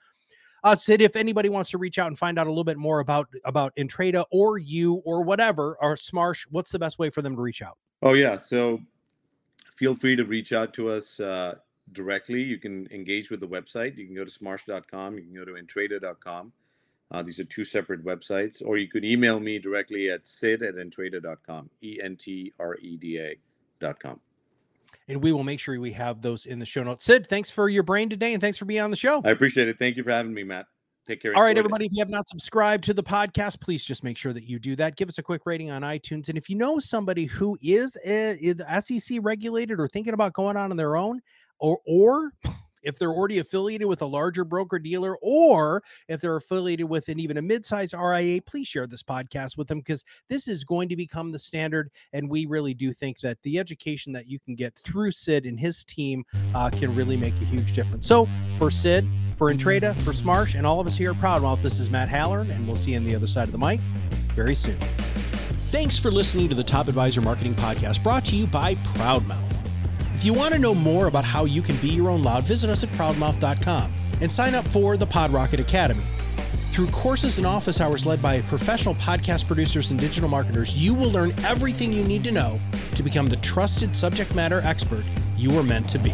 Uh, 0.61 0.75
Sid, 0.75 1.01
if 1.01 1.15
anybody 1.15 1.47
wants 1.47 1.69
to 1.69 1.77
reach 1.77 1.99
out 1.99 2.07
and 2.07 2.19
find 2.19 2.37
out 2.37 2.47
a 2.47 2.49
little 2.49 2.65
bit 2.65 2.77
more 2.77 2.99
about 2.99 3.29
about 3.45 3.73
Entreda 3.77 4.25
or 4.29 4.57
you 4.57 4.95
or 5.05 5.23
whatever 5.23 5.77
or 5.81 5.95
Smarsh, 5.95 6.45
what's 6.49 6.71
the 6.71 6.79
best 6.79 6.99
way 6.99 7.09
for 7.09 7.21
them 7.21 7.33
to 7.37 7.41
reach 7.41 7.61
out? 7.61 7.77
Oh 8.01 8.11
yeah, 8.11 8.37
so 8.37 8.81
feel 9.79 9.95
free 9.95 10.13
to 10.13 10.25
reach 10.25 10.51
out 10.51 10.73
to 10.73 10.89
us 10.89 11.21
uh, 11.21 11.55
directly. 11.93 12.41
You 12.41 12.57
can 12.57 12.85
engage 12.91 13.31
with 13.31 13.39
the 13.39 13.47
website. 13.47 13.97
You 13.97 14.05
can 14.05 14.13
go 14.13 14.25
to 14.25 14.31
smarsh.com. 14.31 15.17
You 15.17 15.23
can 15.23 15.33
go 15.33 15.45
to 15.45 15.53
entreda.com. 15.53 16.51
Uh, 17.11 17.23
these 17.23 17.39
are 17.39 17.45
two 17.45 17.63
separate 17.63 18.03
websites. 18.03 18.61
Or 18.63 18.77
you 18.77 18.89
could 18.89 19.05
email 19.05 19.39
me 19.39 19.57
directly 19.57 20.09
at 20.09 20.27
sid 20.27 20.63
at 20.63 20.75
entreda.com, 20.75 21.69
E 21.81 21.97
N 22.03 22.17
T 22.17 22.51
R 22.59 22.75
E 22.81 22.97
D 22.97 23.17
A.com. 23.17 24.19
And 25.07 25.23
we 25.23 25.31
will 25.31 25.45
make 25.45 25.61
sure 25.61 25.79
we 25.79 25.93
have 25.93 26.21
those 26.21 26.45
in 26.45 26.59
the 26.59 26.65
show 26.65 26.83
notes. 26.83 27.05
Sid, 27.05 27.27
thanks 27.27 27.49
for 27.49 27.69
your 27.69 27.83
brain 27.83 28.09
today 28.09 28.33
and 28.33 28.41
thanks 28.41 28.57
for 28.57 28.65
being 28.65 28.81
on 28.81 28.91
the 28.91 28.97
show. 28.97 29.21
I 29.23 29.29
appreciate 29.29 29.69
it. 29.69 29.79
Thank 29.79 29.95
you 29.95 30.03
for 30.03 30.11
having 30.11 30.33
me, 30.33 30.43
Matt. 30.43 30.67
Take 31.09 31.23
care. 31.23 31.35
All 31.35 31.41
right, 31.41 31.57
everybody. 31.57 31.87
If 31.87 31.93
you 31.93 32.01
have 32.01 32.09
not 32.09 32.29
subscribed 32.29 32.83
to 32.83 32.93
the 32.93 33.01
podcast, 33.01 33.59
please 33.59 33.83
just 33.83 34.03
make 34.03 34.15
sure 34.15 34.31
that 34.31 34.43
you 34.43 34.59
do 34.59 34.75
that. 34.75 34.95
Give 34.95 35.09
us 35.09 35.17
a 35.17 35.23
quick 35.23 35.41
rating 35.43 35.71
on 35.71 35.81
iTunes. 35.81 36.29
And 36.29 36.37
if 36.37 36.51
you 36.51 36.55
know 36.55 36.77
somebody 36.77 37.25
who 37.25 37.57
is, 37.63 37.97
a, 38.05 38.37
is 38.39 38.61
SEC 38.85 39.17
regulated 39.23 39.79
or 39.79 39.87
thinking 39.87 40.13
about 40.13 40.33
going 40.33 40.55
on 40.55 40.69
on 40.69 40.77
their 40.77 40.95
own, 40.95 41.19
or 41.57 41.79
or 41.87 42.31
if 42.83 42.97
they're 42.97 43.11
already 43.11 43.39
affiliated 43.39 43.87
with 43.87 44.01
a 44.01 44.05
larger 44.05 44.43
broker 44.43 44.79
dealer 44.79 45.17
or 45.21 45.83
if 46.07 46.21
they're 46.21 46.35
affiliated 46.35 46.87
with 46.89 47.09
an 47.09 47.19
even 47.19 47.37
a 47.37 47.41
mid-sized 47.41 47.93
RIA, 47.93 48.41
please 48.41 48.67
share 48.67 48.87
this 48.87 49.03
podcast 49.03 49.57
with 49.57 49.67
them 49.67 49.79
because 49.79 50.05
this 50.27 50.47
is 50.47 50.63
going 50.63 50.89
to 50.89 50.95
become 50.95 51.31
the 51.31 51.39
standard. 51.39 51.89
And 52.13 52.29
we 52.29 52.45
really 52.45 52.73
do 52.73 52.93
think 52.93 53.19
that 53.19 53.37
the 53.43 53.59
education 53.59 54.13
that 54.13 54.27
you 54.27 54.39
can 54.39 54.55
get 54.55 54.75
through 54.75 55.11
Sid 55.11 55.45
and 55.45 55.59
his 55.59 55.83
team 55.83 56.23
uh, 56.55 56.69
can 56.69 56.95
really 56.95 57.17
make 57.17 57.35
a 57.35 57.45
huge 57.45 57.73
difference. 57.73 58.07
So 58.07 58.27
for 58.57 58.71
Sid, 58.71 59.07
for 59.35 59.51
Entreda, 59.51 59.95
for 60.03 60.11
Smarsh, 60.11 60.55
and 60.55 60.65
all 60.65 60.79
of 60.79 60.87
us 60.87 60.97
here 60.97 61.11
at 61.11 61.17
Proudmouth, 61.17 61.61
this 61.61 61.79
is 61.79 61.89
Matt 61.89 62.09
Halloran, 62.09 62.51
and 62.51 62.67
we'll 62.67 62.75
see 62.75 62.91
you 62.91 62.97
on 62.97 63.05
the 63.05 63.15
other 63.15 63.27
side 63.27 63.47
of 63.47 63.51
the 63.51 63.57
mic 63.57 63.79
very 64.35 64.55
soon. 64.55 64.77
Thanks 65.71 65.99
for 65.99 66.11
listening 66.11 66.49
to 66.49 66.55
the 66.55 66.63
Top 66.63 66.87
Advisor 66.87 67.21
Marketing 67.21 67.53
Podcast 67.53 68.01
brought 68.01 68.25
to 68.25 68.35
you 68.35 68.47
by 68.47 68.75
Proudmouth. 68.75 69.58
If 70.19 70.25
you 70.25 70.33
want 70.33 70.53
to 70.53 70.59
know 70.59 70.75
more 70.75 71.07
about 71.07 71.23
how 71.23 71.45
you 71.45 71.61
can 71.61 71.77
be 71.77 71.87
your 71.87 72.09
own 72.09 72.23
loud, 72.23 72.43
visit 72.43 72.69
us 72.69 72.83
at 72.83 72.89
proudmouth.com 72.89 73.93
and 74.19 74.29
sign 74.29 74.53
up 74.53 74.67
for 74.67 74.97
the 74.97 75.07
PodRocket 75.07 75.59
Academy. 75.59 76.03
Through 76.71 76.87
courses 76.87 77.37
and 77.37 77.47
office 77.47 77.79
hours 77.79 78.05
led 78.05 78.21
by 78.21 78.41
professional 78.41 78.95
podcast 78.95 79.47
producers 79.47 79.91
and 79.91 79.99
digital 79.99 80.27
marketers, 80.27 80.75
you 80.75 80.93
will 80.93 81.09
learn 81.09 81.33
everything 81.45 81.93
you 81.93 82.03
need 82.03 82.25
to 82.25 82.31
know 82.31 82.59
to 82.95 83.01
become 83.01 83.27
the 83.27 83.37
trusted 83.37 83.95
subject 83.95 84.35
matter 84.35 84.59
expert 84.65 85.05
you 85.37 85.51
were 85.51 85.63
meant 85.63 85.87
to 85.87 85.97
be. 85.97 86.13